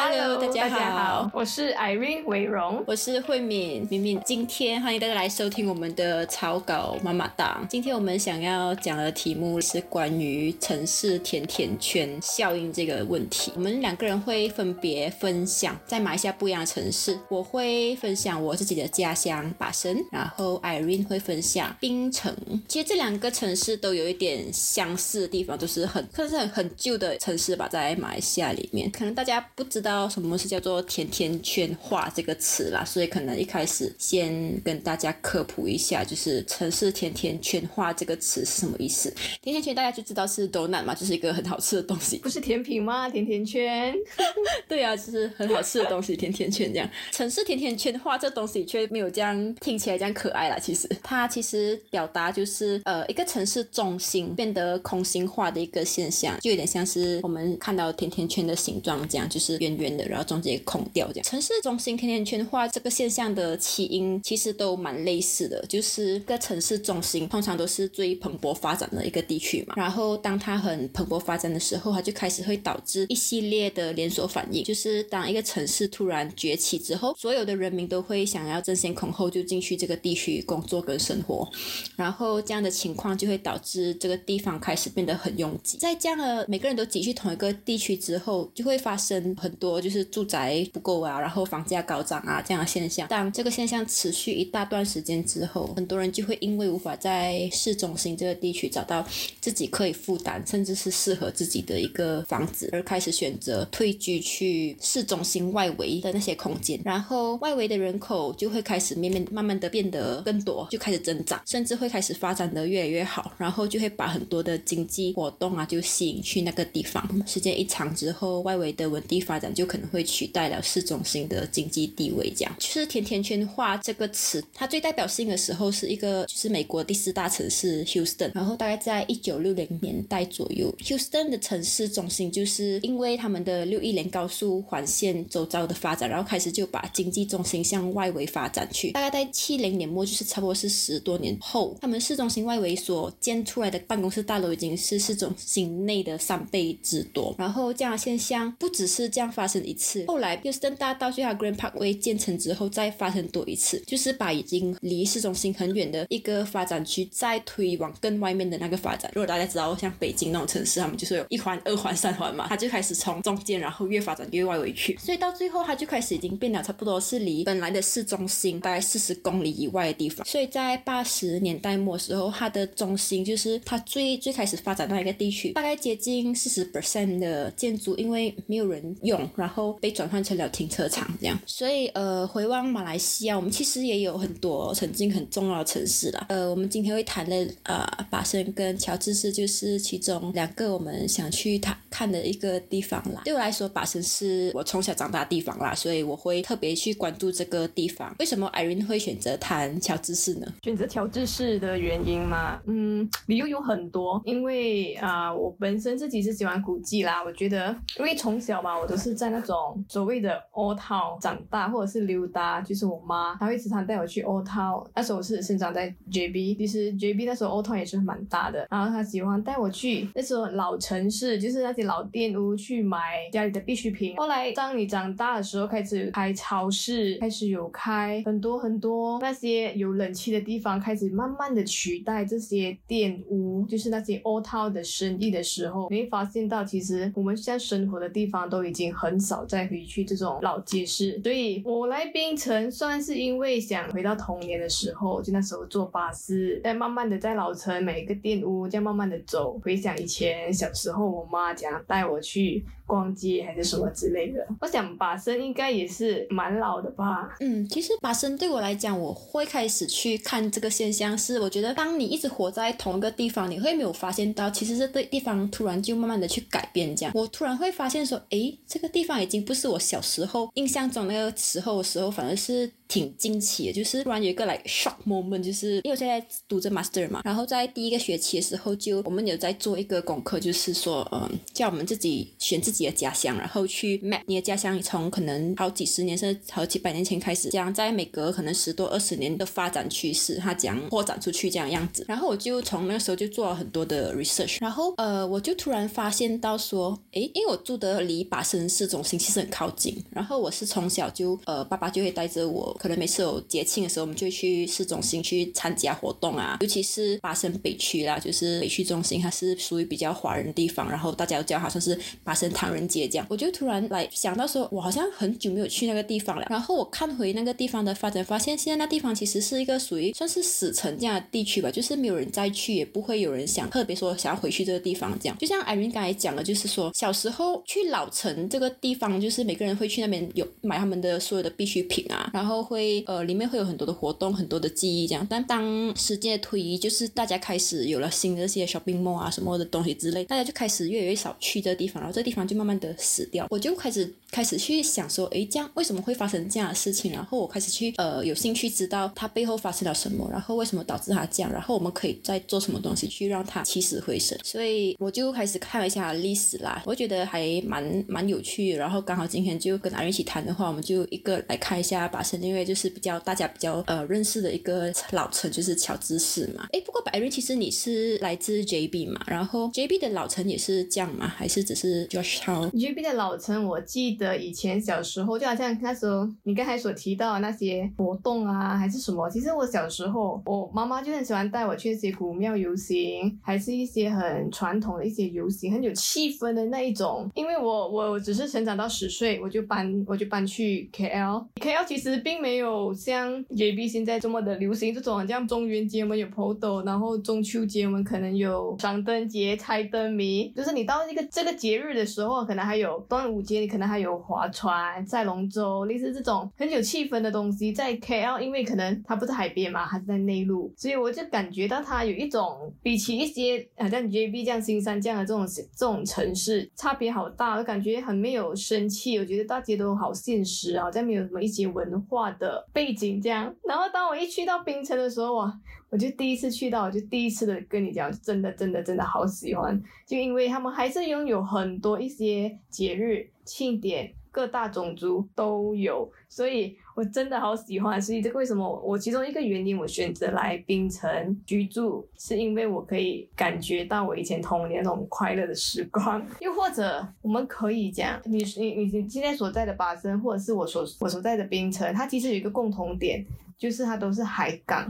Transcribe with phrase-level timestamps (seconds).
[0.00, 2.84] Hello，大家家好我是 Irene 韦荣。
[2.86, 7.66] 我是慧敏，敏敏，今天欢迎大家来收听我们的草稿妈妈档。
[7.68, 13.50] 今天我们想要讲的题目是关于城市甜甜圈效应这个问题。
[13.56, 22.32] 我们两个人会分别分享在马来西亚不一样的城市，我会分享我自己的家乡巴生，然后 Irene 会分享槟城。
[22.68, 39.08] 其实这两个城市都有一点相似的地方，都是很算是很很旧的城市吧，在马来西亚里面，可能大家不知道什么是叫做甜甜圈化这个词啦，所以可能一开始先跟大家科普一下，就是城市甜甜圈化这个词是什么意思。
[39.40, 42.18] 甜甜圈大家就知道是 donut 嘛，就是一个很好吃的东西。
[42.22, 43.08] 不是甜品吗？
[43.08, 43.94] 甜甜圈。
[44.68, 46.88] 对啊，就是很好吃的东西，甜甜圈这样。
[47.12, 50.58] 城市甜甜圈化这东西却没有这样听起来这样可爱啦。
[50.58, 61.24] 其实它其实表达就是呃一个城市中心变得空心化的一个现象，就有点像是我们看到甜甜圈的形状这样，就是圆圆的，然后中间空掉这样。
[61.24, 69.74] 城市中心甜甜圈化这个现象的起因其实都蛮类似的，就是一个城市中心通常都是最蓬勃发展的一个地区嘛。
[69.76, 81.48] 然后当它很蓬勃发展的时候，它就开始会导致一系列的连锁反应，就是当一个城市突然崛起之后，所有的人民都会想要争先恐后就进去这个地区工作跟生活，
[81.96, 85.78] 然后这样的情况就会导致这个地方开始变得很拥挤。
[85.78, 93.06] 在这样的每个人都挤去同一个地区之后，就会发生很多就是住宅不够啊，然后房价高涨啊这样的现象。
[93.08, 99.06] 当这个现象持续一大段时间之后，很多人就会因为无法在市中心这个地区找到
[99.40, 106.80] 自己可以负担，甚至是适合自己的一个房子，而开始选择退居去市中心外围的那些空间。
[106.84, 113.32] 然后外围的人口就会开始慢慢慢慢的变得更多，就开始增长，甚至会开始发展的越来越好。
[113.36, 117.06] 然后就会把很多的经济活动啊就吸引去那个地方。
[117.26, 122.32] 时间一长之后，外围的稳定发展就可能会取代了市中心的经济地位。
[122.36, 138.92] 这样，就是甜甜圈化这个词，它最代表性的时候是一个就是美国第四大城市 Houston，然后大概在一九六零年代左右，Houston 的城市中心就是因为他们的六一连高速环线周遭的发展，然后开始就把经济中心向外围发展去。
[138.92, 147.34] 大概在七零年末，就是差不多是十多年后，他们市中心外围所建出来的办公室大楼已经是市中心内的三倍之多。
[147.38, 159.08] 然后这样的现象不只是这样发生一次，后来 Houston 大道就还有 Grand Parkway 建成之后再发生多一次，就是把已经离市中心很远的一个发展区再推往更外面的那个发展。
[159.14, 170.26] 如果大家知道像北京那种城市，他们就是有一环、二环、三环嘛，它就开始从中间，然后越发展越外围去，所以到最后它就开始已经变得差不多是离本来的市中心大概四十公里以外的地方。
[170.26, 181.38] 所以在八十年代末时候，它的中心就是它最最开始发展到一个地区，大概接近四十 percent 的建筑因为没有人用，然后被转换成了停车场这样。
[181.46, 186.26] 所以呃，回望马来西亚，我们其实也有很多曾经很重要的城市啦。
[186.28, 193.22] 呃，我们今天会谈的呃，巴生跟乔治市就是其中两个我们想去谈看的一个地方啦。
[193.24, 198.14] 对我来说，巴生是我从小长大的地方啦，所以我会特别去关注这个地方。
[198.18, 200.46] 为什么 Irene 会选择谈乔治市呢？
[200.62, 204.20] 选择乔治市的原因嘛，嗯，理由有很多。
[204.24, 214.86] 因为啊、我本身自己是喜欢古迹啦，我觉得，因为从小嘛，我都是在那种所谓的 old town 长大，或者是溜达，就是我妈她会时常带我去 old town。
[214.94, 224.16] 那时候我是生长在 JB，其实 JB 那时候 old town 也是蛮大的，然后她喜欢带我去那时候老城市，就是那些老店屋去买家里的必需品。
[224.16, 241.20] 后来当你长大的时候，开始开超市，开始有开很多很多那些有冷气的地方，开始慢慢的取代这些店屋，就是那些 old town 的生意的时候，你会发现到其实我们现在生活的地方都已经很很少再回去这种老街市。
[241.22, 254.44] 所以我来槟城算是因为想回到童年的时候，就那时候坐巴士，再慢慢的在老城每一个店屋这样慢慢的走，回想以前小时候我妈讲带我去逛街还是什么之类的。
[254.60, 257.36] 我想巴生应该也是蛮老的吧。
[257.40, 292.06] 嗯，其实巴生对我来讲，我会开始去看这个现象，是我觉得当你一直活在同一个地方，你会没有发现到，其实这对地方突然就慢慢的去改变，这样，我突然会发现说，诶，这个地方已经不是我小时候印象中那个时候的时候，反而是挺惊奇的，就是突然有一个 like shock moment，就是因为我现在读着 master 嘛，然后在第一个学期的时候就我们有在做一个功课，就是说嗯，叫我们自己选自己的家乡，然后去 map 你的家乡从可能好几十年甚至好几百年前开始，这样在每隔可能十多二十年的发展趋势，它这样扩展出去这样样子。
[292.08, 302.74] 然后我就从那个时候就做了很多的 research，然后呃，我就突然发现到说，诶，因为我住的离巴生市中心其实很靠近，然后我是从小就呃，爸爸就会带着我。
[302.78, 313.26] 可能每次有节庆的时候，我们就去市中心去参加活动啊，尤其是巴生北区啦，就是北区中心，它是属于比较华人地方，然后大家都叫它算是巴生唐人街这样。
[313.28, 316.46] 我就突然来想到说，我好像很久没有去那个地方了。
[316.48, 325.36] 然后我看回那个地方的发展，发现现在那地方其实是一个属于算是死城这样的地区吧，就是没有人再去，也不会有人想特别说想要回去这个地方这样。
[325.38, 332.67] 就像艾云刚才讲的，就是说小时候去老城这个地方，就是每个人会去那边有买他们的所有的必需品啊，然后。
[332.68, 335.26] 会呃，里面会有很多的活动，很多的记忆这样。
[335.28, 343.46] 但当时间推移，就是大家开始有了新的这些 shopping mall 啊什么的东西之类，大家就开始越来越少去这地方，然后这地方就慢慢的死掉。
[343.48, 347.12] 我就开始开始去想说，诶，这样为什么会发生这样的事情？
[347.12, 354.38] 然后我开始去呃有兴趣知道它背后发生了什么，然后为什么导致它这样，然后我们可以再做什么东西去让它起死回生。
[354.44, 358.74] 所以我就开始看了一下历史啦，我觉得还蛮蛮有趣。
[358.74, 366.66] 然后刚好今天就跟阿瑞一起谈的话，我们就一个来看一下把神因就是比较大家比较呃认识的一个老城，就是乔治市嘛。
[366.72, 371.28] 哎，不过白瑞其实你是来自 JB 嘛，然后 JB 的老城也是这样吗？
[371.28, 379.28] 还是只是 Josh Town？JB 的老城，我记得以前小时候就好像那时候你刚才所提到的那些活动啊，还是什么？
[379.30, 387.30] 其实我小时候，我妈妈就很喜欢带我去一些古庙游行，还是一些很传统的一些游行，很有气氛的那一种。
[387.34, 392.47] 因为我我只是成长到十岁，我就搬我就搬去 KL，KL 其实并没。
[392.48, 407.70] 没有像 JB 现在这么的流行这种，像中元节我们有 PODO，然后中秋节我们可能有赏灯节、猜灯谜，就是你到一个这个节日的时候，可能还有端午节，你可能还有划船、赛龙舟，类似这种 很有气氛的东西。
[407.70, 419.18] 在 KL，因为可能它不是海边嘛，它是在内陆，所以我就感觉到它有一种比起一些好像 JB 这样、新山这样的这种这种城市差别好大，我感觉很没有生气。
[419.18, 422.27] 我觉得大家都好现实啊，好像没有什么一些文化。
[422.32, 425.60] 的背景这样，然后当我一去到冰城的时候，哇，
[425.90, 434.12] 我就第一次去到，我就第一次的跟你讲，真的真的真的好喜欢，就因为他们还是拥有很多一些节日庆典。
[434.38, 438.00] 各大种族都有，所以我真的好喜欢。
[438.00, 446.24] 所以这个为什么我其中一个原因，我选择来槟城居住，是因为我可以感觉到我以前童年那种快乐的时光。
[446.40, 453.26] 又或者我们可以讲，你你你你现在所在的巴生，或者是我所我所在的槟城，它其实有一个共同点，
[453.58, 454.88] 就是它都是海港，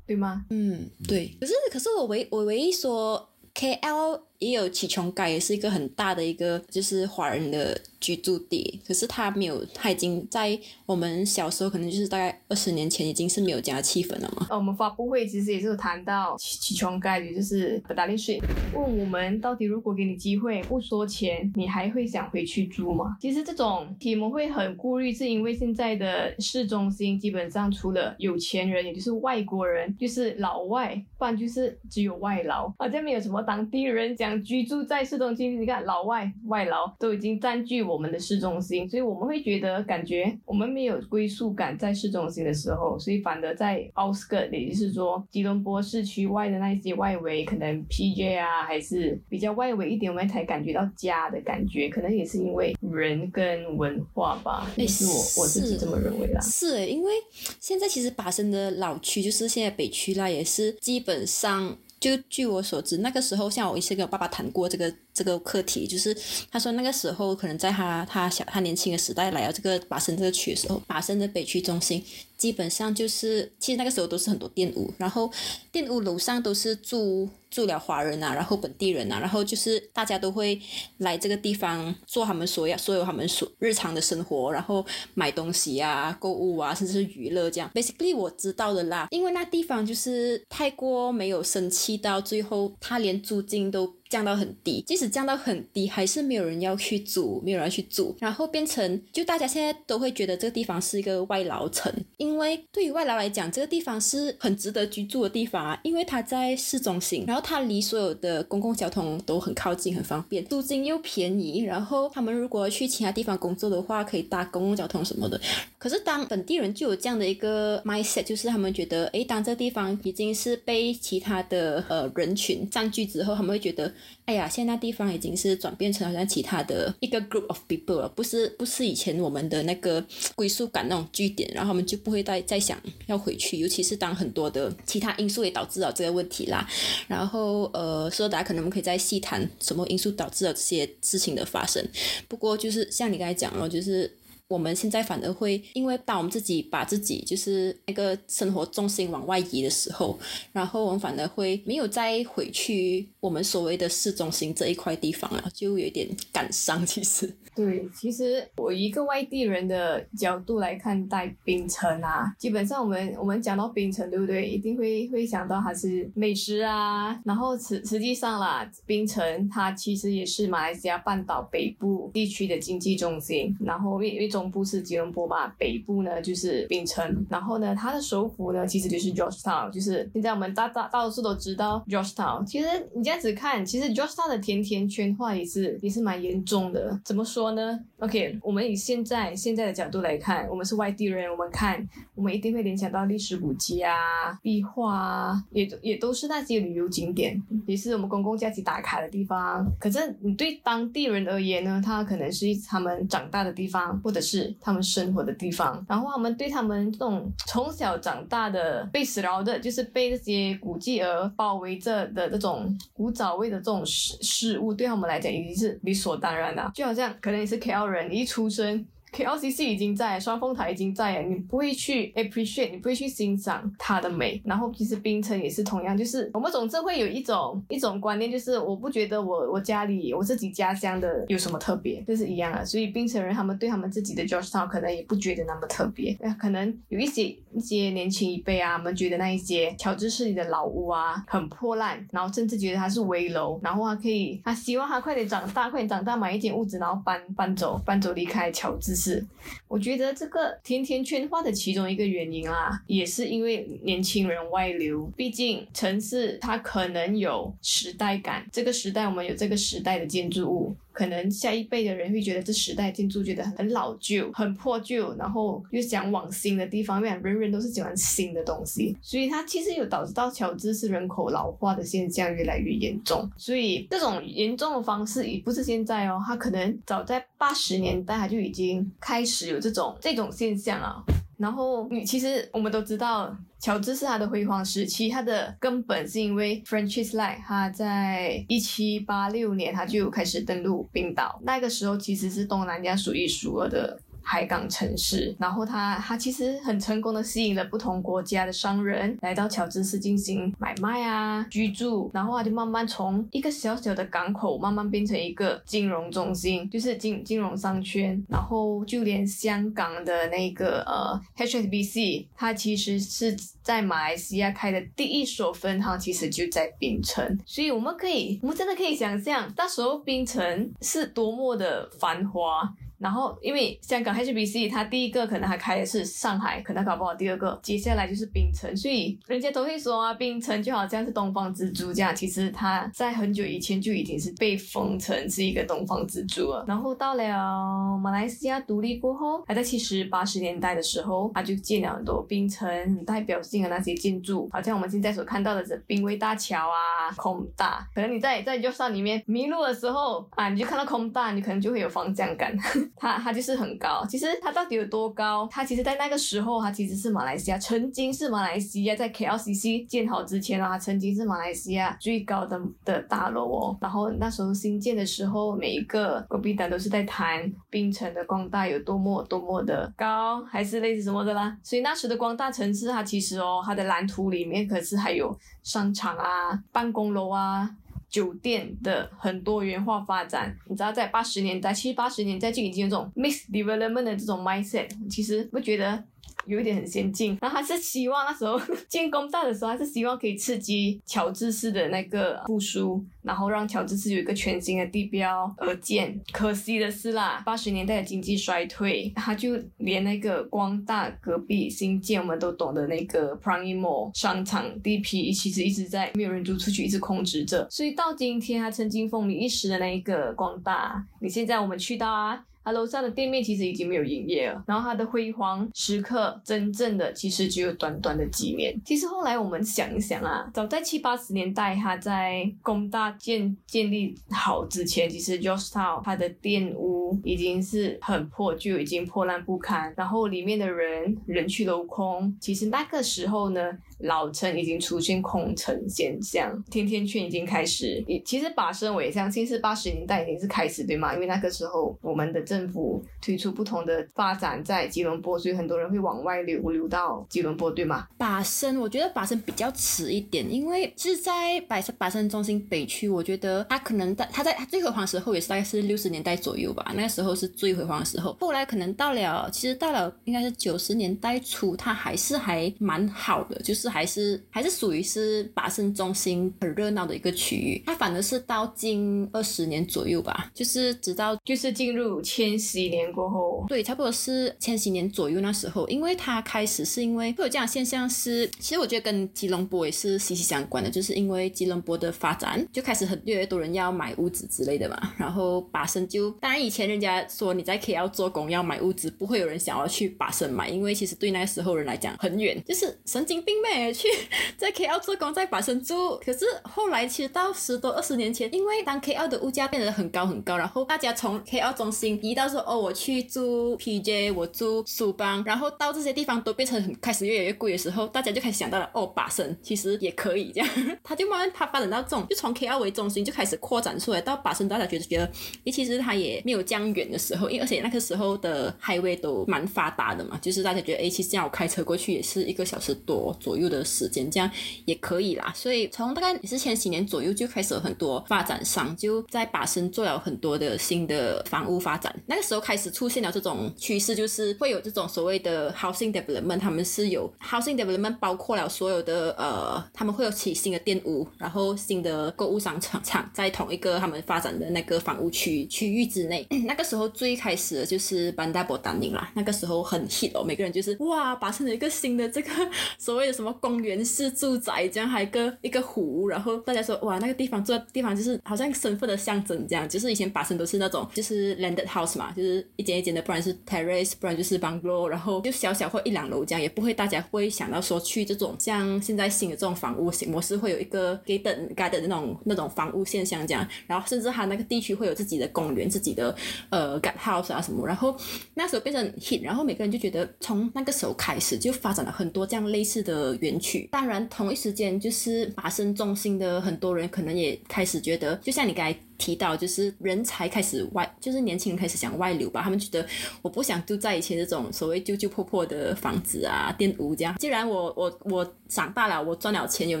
[0.06, 0.44] 对吗？
[0.50, 1.36] 嗯，对。
[1.40, 7.80] 可是可是我唯我唯一说 KL 也有起琼街，也是一个很大的一个就是华人的。
[8.02, 14.48] 居住地，可是他没有，他已经在我们小时候，可能就是大概二十年前，已经是没有这样的气氛了嘛。
[14.50, 18.42] 哦，我们发布会其实也是有谈到起起床概率，就是不大力水，
[18.74, 23.16] 问我们到底如果给你机会不说钱，你还会想回去住吗？
[23.20, 35.60] 其实这种题目会很顾虑，是因为现在的市中心基本上除了有钱人，也就是外国人，就是老外，不然就是只有外劳，好像没有什么当地人讲想居住在市中心。
[35.60, 37.82] 你看老外外劳都已经占据。
[37.82, 51.88] 我们的市中心，所以我们会觉得感觉我们没有归属感在市中心的时候，所以反而在 outskirt，也就是说吉隆坡市区外的那些外围，可能 PJ 啊，还是比较外围一点，我们才感觉到家的感觉。
[51.88, 56.40] 可能也是因为人跟文化吧，是我我自己这么认为啦。
[56.40, 57.12] 是，因为
[57.60, 61.76] 现在其实巴生的老区，就是现在北区啦，也是基本上。
[62.02, 66.12] 就据我所知，那个时候像我一次跟我爸爸谈过这个这个课题，就是
[66.50, 72.04] 他说那个时候可能在他他小他年轻的时代来到这个巴生这个区的时候，巴生的北区中心
[72.42, 75.30] 基本上就是其实那个时候都是很多店屋，然后
[75.70, 77.28] 店屋楼上都是住。
[77.52, 80.58] 住了华人啊，然后本地人啊，然后就是大家都会
[80.96, 84.82] 来这个地方做他们所要所有他们所日常的生活，然后
[85.12, 87.70] 买东西啊、购物啊，甚至是娱乐这样。
[87.74, 93.96] Basically，我知道的啦，因为那地方就是太过没有生气，到最后他连租金都。
[94.12, 115.40] 降到很低，即使降到很低，还是没有人要去租，没有人要去住，然后变成就大家现在都会觉得这个地方是一个外劳城，因为对于外劳来讲，这个地方是很值得居住的地方啊，因为它在市中心，然后它离所有的公共交通都很靠近，很方便，租金又便宜，然后他们如果去其他地方工作的话，可以搭公共交通什么的。
[115.78, 123.92] 可是当本地人就有这样的一个 mindset，就是他们觉得，诶，当这地方已经是被其他的呃人群占据之后，他们会觉得，
[124.24, 130.04] 哎呀，现在地方已经是转变成好像其他的一个 group of people 了，不是不是以前我们的那个
[130.36, 136.68] 归属感那种据点，然后他们就不会再再想要回去，尤其是当很多的其他因素也导致了这个问题啦。
[137.08, 141.84] 然后呃，说大家可能我们可以再细谈什么因素导致了这些事情的发生。
[142.28, 144.16] 不过就是像你刚才讲了，就是。
[144.48, 150.18] 我们现在反而会，因为当我们自己把自己就是那个生活重心往外移的时候，
[150.52, 156.84] 然后我们反而会没有再回去我们所谓的市中心这一块地方啊，就有点感伤。
[156.84, 164.46] 其实，对，其实我一个外地人的角度来看待槟城啊，基本上我们我们讲到槟城，对不对？
[164.46, 174.42] 一定会会想到它是美食啊，然后实实际上啦，槟城它其实也是马来西亚半岛北部地区的经济中心，然后因为中。
[174.52, 182.44] 部是吉隆坡嘛，北部呢就是槟城，然后呢，它的首府呢其实就是 Georgetown，就是现在我们大大大多数都知道 Georgetown。
[182.44, 186.98] 其实你这样子看，其实 Georgetown 的甜甜圈化也是也是蛮严重的。
[187.04, 193.92] 怎么说呢？OK，我们以现在现在的角度来看，我们是外地人，我们看我们一定会联想到历史古迹啊、
[194.40, 199.70] 壁画啊，也也都是那些旅游景点，也是我们公共假期打卡的地方。
[199.78, 204.54] 可是你对当地人而言呢，它可能是他们长大的地方，或者是。
[204.64, 216.70] 他们生活的地方，然后他们对他们这种从小长大的被死牢的，就是被这些古迹而包围着的这种无早味的这种事事物，对他们来讲已经是理所当然的。
[216.72, 218.86] 就好像可能你是 KL 人，你一出生。
[219.12, 224.40] KLCC 已经在，双峰塔已经在，你不会去 appreciate，你不会去欣赏它的美。
[224.44, 232.64] 然后其实槟城也是同样，就是我们总是会有一种一种观念，就是我不觉得我我家里我自己家乡的有什么特别，就是一样的。
[232.64, 249.01] 所以槟城人他们对他们自己的 Georgetown 可能也不觉得那么特别，可能有一些一些年轻一辈啊，他们觉得那一些乔治市里的老屋啊很破烂，然后甚至觉得它是危楼，然后他可以他希望他快点长大，快点长大买一间屋子，然后搬搬走搬走离开乔治。
[249.02, 249.26] 是，
[249.66, 255.10] 我觉得这个甜甜圈化的其中一个原因啊，也是因为年轻人外流。
[255.16, 260.76] 毕竟城市它可能有时代感，这个时代我们有这个时代的建筑物。
[260.92, 273.28] 可能下一辈的人会觉得这时代建筑觉得很老旧、很破旧，然后又想往新的地方，因为人人都是喜欢新的东西，所以它其实有导致到乔治市人口老化的现象越来越严重。
[273.36, 281.02] 所以这种严重的方式也不是现在哦，它可能早在八十年代它就已经开始有这种这种现象啊。
[281.42, 283.36] 然后你其实我们都知道。
[283.58, 294.00] 乔治是他的辉煌时期，他的根本是因为 Francis Light，他在一七八六年他就开始登陆冰岛，那个时候其实是东南亚数一数二的。
[294.22, 322.72] 海港城市，然后他他其实很成功的吸引了不同国家的商人来到乔治市进行买卖啊居住，然后他就慢慢从一个小小的港口慢慢变成一个金融中心，就是金金融商圈，然后就连香港的那个呃 HSBC，它其实是在马来西亚开的第一所分行，其实就在槟城，所以我们可以我们真的可以想象那时候槟城是多么的繁华。
[323.02, 332.14] 然后，因为香港 HBC，它第一个可能还开的是上海，可能搞不好第二个，接下来就是槟城，所以人家都会说啊，槟城就好像是东方之珠这样。
[332.14, 336.64] 其实它在很久以前就已经是被封成是一个东方之珠了。
[336.68, 347.84] 然后到了马来西亚独立过后，还在七十八十年代的时候，它就建了很多槟城很代表性的那些建筑，好像我们现在所看到的这濒危大桥啊，空大。
[347.94, 352.56] 可能你在在 y o 里面迷路的时候啊，你就看到空大，你可能就会有方向感。
[352.96, 355.48] 它它就是很高，其实它到底有多高？
[355.50, 363.76] 它其实，在那个时候，它其实是马来西亚，曾经是马来西亚在 KLCC 建好之前啊，它曾经是马来西亚最高的的大楼哦。
[363.80, 371.56] 然后那时候新建的时候，每一个隔壁党都是在谈槟城的光大有多么多么的高，还是类似什么的啦。
[371.62, 377.68] 所以那时的光大城市，它其实哦，它的蓝图里面可是还有商场啊、办公楼啊。
[378.12, 384.88] 酒店的很多元化发展，你知道，在八十年代、七八十年代就已经有这种 mix development 的这种 mindset。
[385.08, 386.04] 其实不觉得
[386.46, 387.36] 有一点很先进。
[387.40, 396.18] 然后他是希望那时候 建工大的时候，他是希望可以刺激乔治市的那个复苏，然后让乔治市有一个全新的地标而建。
[396.32, 407.66] 可惜的是啦，八十年代的经济衰退，他就连那个光大隔壁新建我们都懂的那个 Prime 商场地皮，其实一直在没有人租出去，一直空置着。
[407.70, 412.44] 所以到今天，他曾经风靡一时的那一个光大，你现在我们去到啊。
[412.64, 418.78] 他楼上的店面其实已经没有营业了，然后他的辉煌时刻真正的其实只有短短的几年。
[418.84, 432.36] 其实后来我们想一想啊，早在七八十年代，他在工大建建立好之前，其实就是他他的店屋已经是很破旧，已经破烂不堪，然后里面的人人去楼空。
[432.40, 433.60] 其实那个时候呢。
[434.02, 438.04] 老城已经出现空城现象，甜甜圈已经开始。
[438.24, 441.14] 其实把身我也相信是八十年代已经是开始对吗？
[441.14, 448.08] 因为那个时候我们的政府推出不同的发展在吉隆坡，所以很多人会往外流流到吉隆坡对吗？
[448.18, 458.36] 把身我觉得把身比较迟一点，因为是在把把生中心北区，我觉得它可能在它在它最辉煌时候也是大概是六十年代左右吧，那个时候是最辉煌的时候。
[458.40, 463.92] 后来可能到了，其实到了应该是九十年代初，它还是还蛮好的，就是。
[463.92, 493.92] 还是还是属于是巴生中心很热闹的一个区域，它反而是到近二十年左右吧，就是直到就是进入千禧年过后，对，差不多是千禧年左右那时候，因为它开始是因为会有这样现象，是其实我觉得跟吉隆坡也是息息相关的，就是因为吉隆坡的发展就开始很越来越多人要买屋子之类的嘛，然后巴生就当然以前人家说你在 KL 做工要买物资，不会有人想要去巴生买，因为其实对那个时候人来讲很远，就是神经病妹。
[493.92, 494.08] 去
[494.56, 496.16] 在 KL 做工，在巴生住。
[496.24, 510.68] 可是后来其实到十多二十年前，因为当 KL 的物价变得很高很高，然后大家从 KL 中心移到说哦，我去住 PJ，我住苏邦，然后到这些地方都变成很开始越来越贵的时候，大家就开始想到了哦，巴生其实也可以这样。
[511.02, 515.30] 他就慢慢他发展到这种，就从 KL 为中心就开始扩展出来到巴生，大家觉得觉得，
[515.64, 523.82] 诶，其实他也没有这样远的时候，因为而且那个时候的 highway 都蛮发达的嘛，就是大家觉得诶，其实这样我开车过去也是一个小时多左右的。
[523.92, 524.50] 时间这样
[524.86, 532.14] 也可以啦，所以从大概也是前几年左右就开始有很多发展商就在把身做了很多的新的房屋发展。
[532.26, 546.46] 那个时候开始出现了这种趋势，就是会有这种所谓的 housing development，他们是有 housing development 包括了所有的呃，他们会有起新的店屋，然后新的购物商场场在同一个他们发展的那个房屋区区域之内。
[546.72, 552.50] 那个时候最开始的就是班达博丹宁啦，那个时候很 hit 哦，每个人就是哇，把成了一个新的这个
[552.96, 553.82] 所谓的什么公。
[553.82, 576.32] 园式住宅这样，还一个一个湖，然后大家说哇，那个地方住的地方就是好像身份的象征这样，就是以前把身都是那种就是 landed house 嘛，就是一间一间的，不然是 terrace，不然就是 bungalow，然后就小小或一两楼这样，也不会大家会想到说去这种像现在新的这种房屋型模式，会有一个 garden garden 那种那种房屋现象这样，然后甚至它那个地区会有自己的公园、自己的
[576.70, 578.16] 呃 g a r house 啊什么，然后
[578.54, 583.88] 那时候变成 hit，然后每个人就觉得从那个时候开始就发展了很多这样类似的园区。
[583.92, 588.98] 当然，同一时间就是拔升中心的很多人可能也开始觉得，就像你刚才。
[589.18, 592.62] 提到就是人才开始外，就是年轻人开始想外流吧。
[592.62, 593.06] 他们觉得
[593.40, 597.36] 我不想住在以前这种所谓旧旧破破的房子啊、店屋这样。
[597.38, 600.00] 既然我我我长大了，我赚了钱有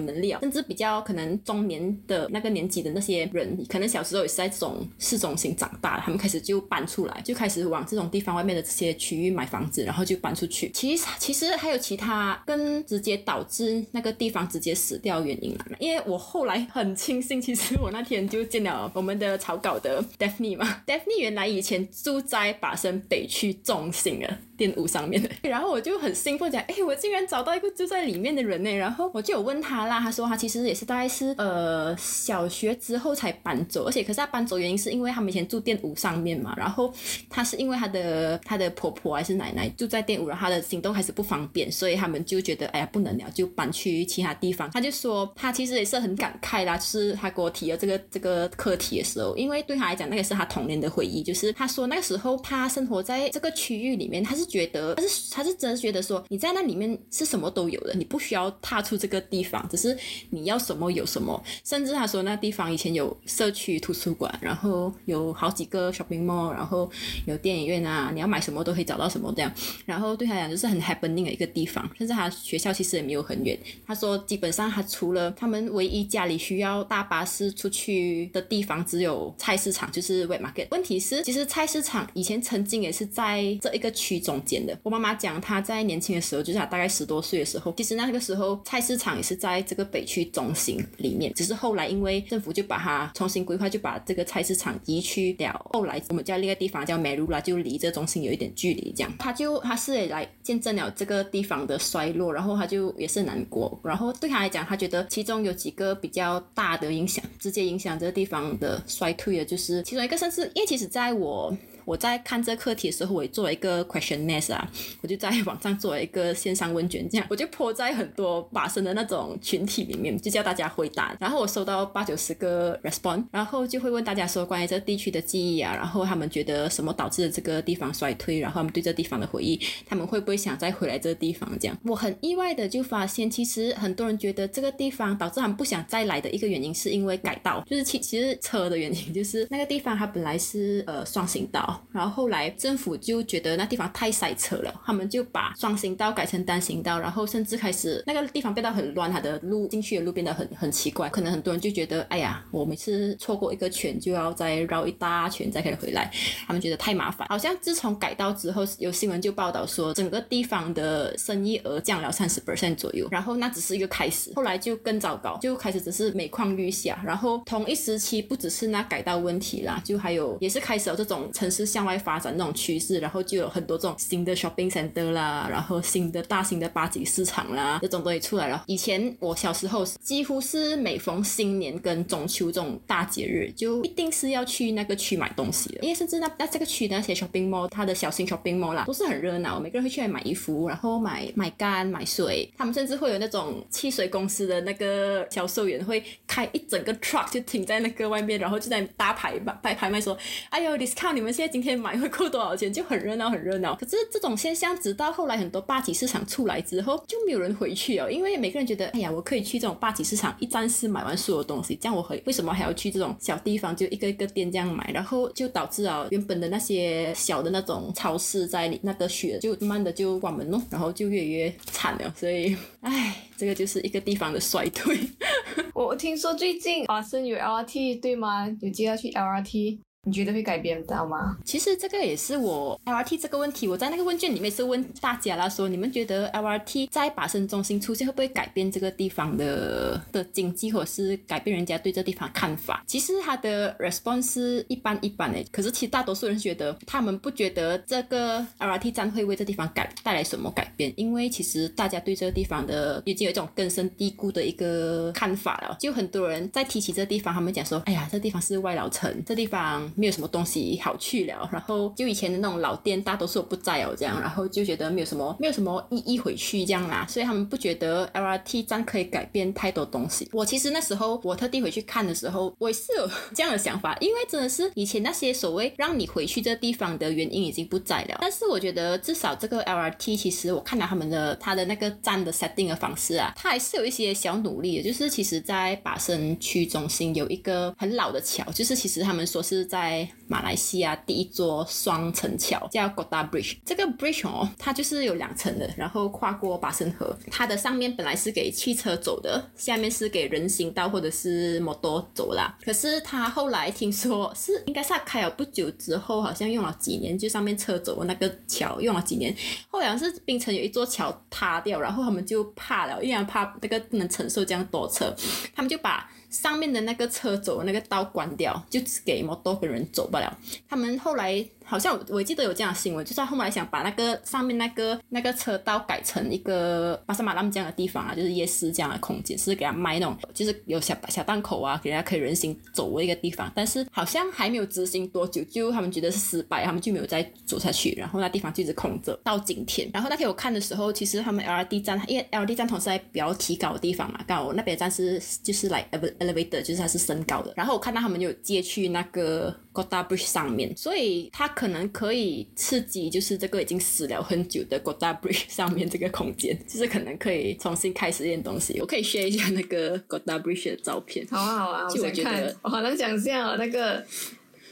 [0.00, 10.70] 能力啊，甚至比较可能中年的那个年纪的那些人，可能小时候也是在这种市中心长大，他们开始就搬出来，就开始往这种地方外面的这些区域买房子，然后就搬出去。
[10.72, 15.66] 其实其实还有其他更直接导致那个地方直接死掉原因啊。
[15.78, 19.12] 因为我后来很庆幸，其实我那天就见了我们。
[19.22, 36.92] 的草稿的 Daphne 吗，Daphne 原来以前住在巴生北区中心啊店屋上面的， 然后我就很兴奋讲，哎，我竟然找到一个住在里面的人呢，然后我就有问他啦，他说他其实也是大概是呃小学之后才搬走，而且可是他搬走原因是因为他们以前住店屋上面嘛，然后
[37.28, 44.70] 他是因为他的他的婆婆还是奶奶住在店屋，然后他的行动还是不方便，所以他们就觉得哎呀不能了，就搬去其他地方。
[44.70, 49.02] 他就说他其实也是很感慨啦，就是他给我提了这个这个课题的。
[49.02, 51.22] 时候，因为对他来讲，那个是他童年的回忆。
[51.22, 59.96] 就是他说那个时候，他生活在这个区域里面，他是觉得，他是他是真觉得说，你在那里面是什么都有的，你不需要踏出这个地方，只是
[60.30, 61.42] 你要什么有什么。
[61.64, 66.90] 甚至他说那地方以前有社区图书馆，然后有好几个 shopping mall，然后
[67.26, 69.50] 有电影院啊，你要买什么都可以找到什么这样。
[69.86, 73.58] 然后对他来讲就是很 happening 的一个地方，甚至他学校其实也没有很远。
[73.86, 78.82] 他说基本上他除了他们唯一家里需要大巴士出去的地方。
[78.84, 80.66] 只有菜市场，就是 wet market。
[80.70, 84.76] 问题是，其实菜市场以前曾经也是在这一个区中中间的。
[84.82, 95.70] 我妈妈讲，她在年轻的时候，就是她大概十多岁的时候，其实那个时候菜市场也是在这个北区中心里面，只是后来因为政府就把它重新规划，就把这个菜市场移去了。
[95.72, 99.12] 后来我们家那个地方叫美如啦，就离这中心有一点距离，这样。
[99.18, 111.56] 他就他是来见证了这个地方的衰落，然后他就也是难过，然后对他来讲，他觉得其中有几个比较大的影响，直接影响这个地方的衰退的，就是其中一个，甚至因为其实在我。
[111.84, 121.16] 我在看这课题的时候，我也做了一个 question nest 啊，我就在网上做了一个线上问卷，这样我就泼在很多把生的那种群体里面，就叫大家回答。
[121.20, 131.48] 然后我收到八九十个 response，然后就会问大家说关于这个地区的记忆啊，然后他们觉得什么导致了这个地方衰退，然后他们对这地方的回忆，他们会不会想再回来这个地方？
[131.58, 141.71] 这样我很意外的就发现，其实很多人觉得这个地方导致他们不想再来的一个原因，是因为改道，就是其其实车的原因，就是那个地方它本来是呃双行道。
[141.90, 151.08] 然后后来政府就觉得那地方太塞车了，他们就把双行道改成单行道，然后甚至开始那个地方变得很乱，它的路进去的路变得很很奇怪。
[151.08, 156.10] 可能很多人就觉得，哎呀，我每次错过一个圈就要再绕一大圈再可以回来，
[156.46, 157.26] 他们觉得太麻烦。
[157.28, 163.08] 好像自从改道之后，有新闻就报道说，整个地方的生意额降了三十 percent 左右。
[163.10, 167.00] 然后那只是一个开始，后来就更糟糕，就开始只是每况愈下。
[167.04, 171.92] 然后同一时期不只是那改道问题啦，就还有也是开始有这种城市向外。
[172.02, 178.64] 发展那种趋势，然后就有很多这种新的 shopping center 啦，然后新的大型的八级市场啦，这种东西出来了。
[178.66, 200.16] 以前我小时候几乎是每逢新年跟中秋这种大节日，就一定是要去那个区买东西的，因为甚至那那这个区的那些 shopping mall，它的小型 shopping mall 啦，都是很热闹，每个人会去买衣服，然后买买干买水，他们甚至会有那种汽水公司的那个销售员会开一整个 truck 就停在那个外面，然后就在大牌摆拍卖说，
[200.50, 201.82] 哎呦 discount，你们现在今天。
[201.82, 202.72] 买会扣多少钱？
[202.72, 203.74] 就很热闹，很热闹。
[203.74, 208.08] 可是这种现象，直到后来很多霸级市场出来之后，就没有人回去哦。
[208.08, 214.88] 因为每个人觉得，哎呀，我可以去这种霸级市场一站式买完所有东西，这样我会为什么还要去这种小地方，就一个一个店这样买？
[214.92, 222.14] 然后就导致啊，原本的那些小的那种超市在那个雪就慢的就关门了，然后就越越惨了。
[222.16, 224.96] 所以，唉，这个就是一个地方的衰退。
[225.74, 228.48] 我听说最近华生有 LRT 对吗？
[228.60, 229.78] 有接要去 LRT。
[230.04, 231.36] 你觉得会改变到吗？
[231.44, 242.82] 其实这个也是我 LRT 这个问题，我在那个问卷里面是问大家啦，说你们觉得 LRT 在把生中心出现会不会改变这个地方的的经济，或者是改变人家对这地方看法？
[242.88, 255.76] 其实他的 response 是一般一般诶，可是其实大多数人觉得他们不觉得这个 LRT 站会为这地方改带来什么改变，因为其实大家对这个地方的已经有一种根深蒂固的一个看法了。
[255.78, 259.91] 就很多人在提起这地方，他们讲说，哎呀，这地方是外老城，这地方。
[259.96, 270.28] 没有什么东西好去了，然后就以前的那种老店大多数不在哦，这样，然后就觉得没有什么没有什么意义回去这样啦，所以他们不觉得 LRT 站可以改变太多东西。
[270.32, 278.18] 我其实那时候我特地回去看的时候，我也是有这样的想法，因为真的是以前那些所谓让你回去这地方的原因已经不在了。
[278.20, 289.81] 但是我觉得至少这个 LRT 其实我看到他们的他的那个站的 setting 的方式啊，它还是有一些小努力的，就是其实在把生区中心有一个很老的桥，就是其实他们说是在。
[289.82, 297.18] 在马来西亚第一座双层桥叫 Goda Bridge，这个 bridge 哦，它就是有两层的，然后跨过巴生河。
[297.28, 302.56] 它的上面本来是给汽车走的，下面是给人行道或者是摩托走啦。
[302.64, 309.34] 可是它后来听说是应该是开了不久之后，好像用了几年，就上面车走的那个桥用了几年，
[309.68, 315.12] 后来是槟城有一座桥塌掉，然后他们就怕了，因为怕那个不能承受这样多车，
[315.56, 316.08] 他们就把。
[316.32, 320.36] 上面的那个车走那个道关掉，就只给摩托个人走不了。
[320.68, 321.46] 他们后来。
[321.72, 333.50] 好像我记得有这样的新闻，就是他后来想把那个上面那个那个车道改成一个巴沙马拉姆这样的地方啊，就是夜市这样的空间，是给他卖那种，就是有小小档口啊，给人家可以人行走的一个地方。
[333.54, 339.88] 但是好像还没有执行多久，就他们觉得是失败，他们就没有再走下去，然后那地方就一直空着到今天。
[339.94, 347.54] 然后那天我看的时候，其实他们 L R D 站，因为 L R D 站同时在比较提高的地方嘛，刚好我那边站是就是来 elevator，就是它是升高的。
[347.56, 352.46] 然后我看到他们有借去那个 Goda Bridge 上面，所以它可能可以。
[352.54, 358.78] 刺激就是这个已经死了很久的 Goda Bridge 上面这个空间，就是可能可以重新开始一点东西。
[358.80, 361.26] 我可以 share 一下那个 Goda Bridge 的照片。
[361.28, 364.04] 好啊好啊，就我觉得我好难想象那个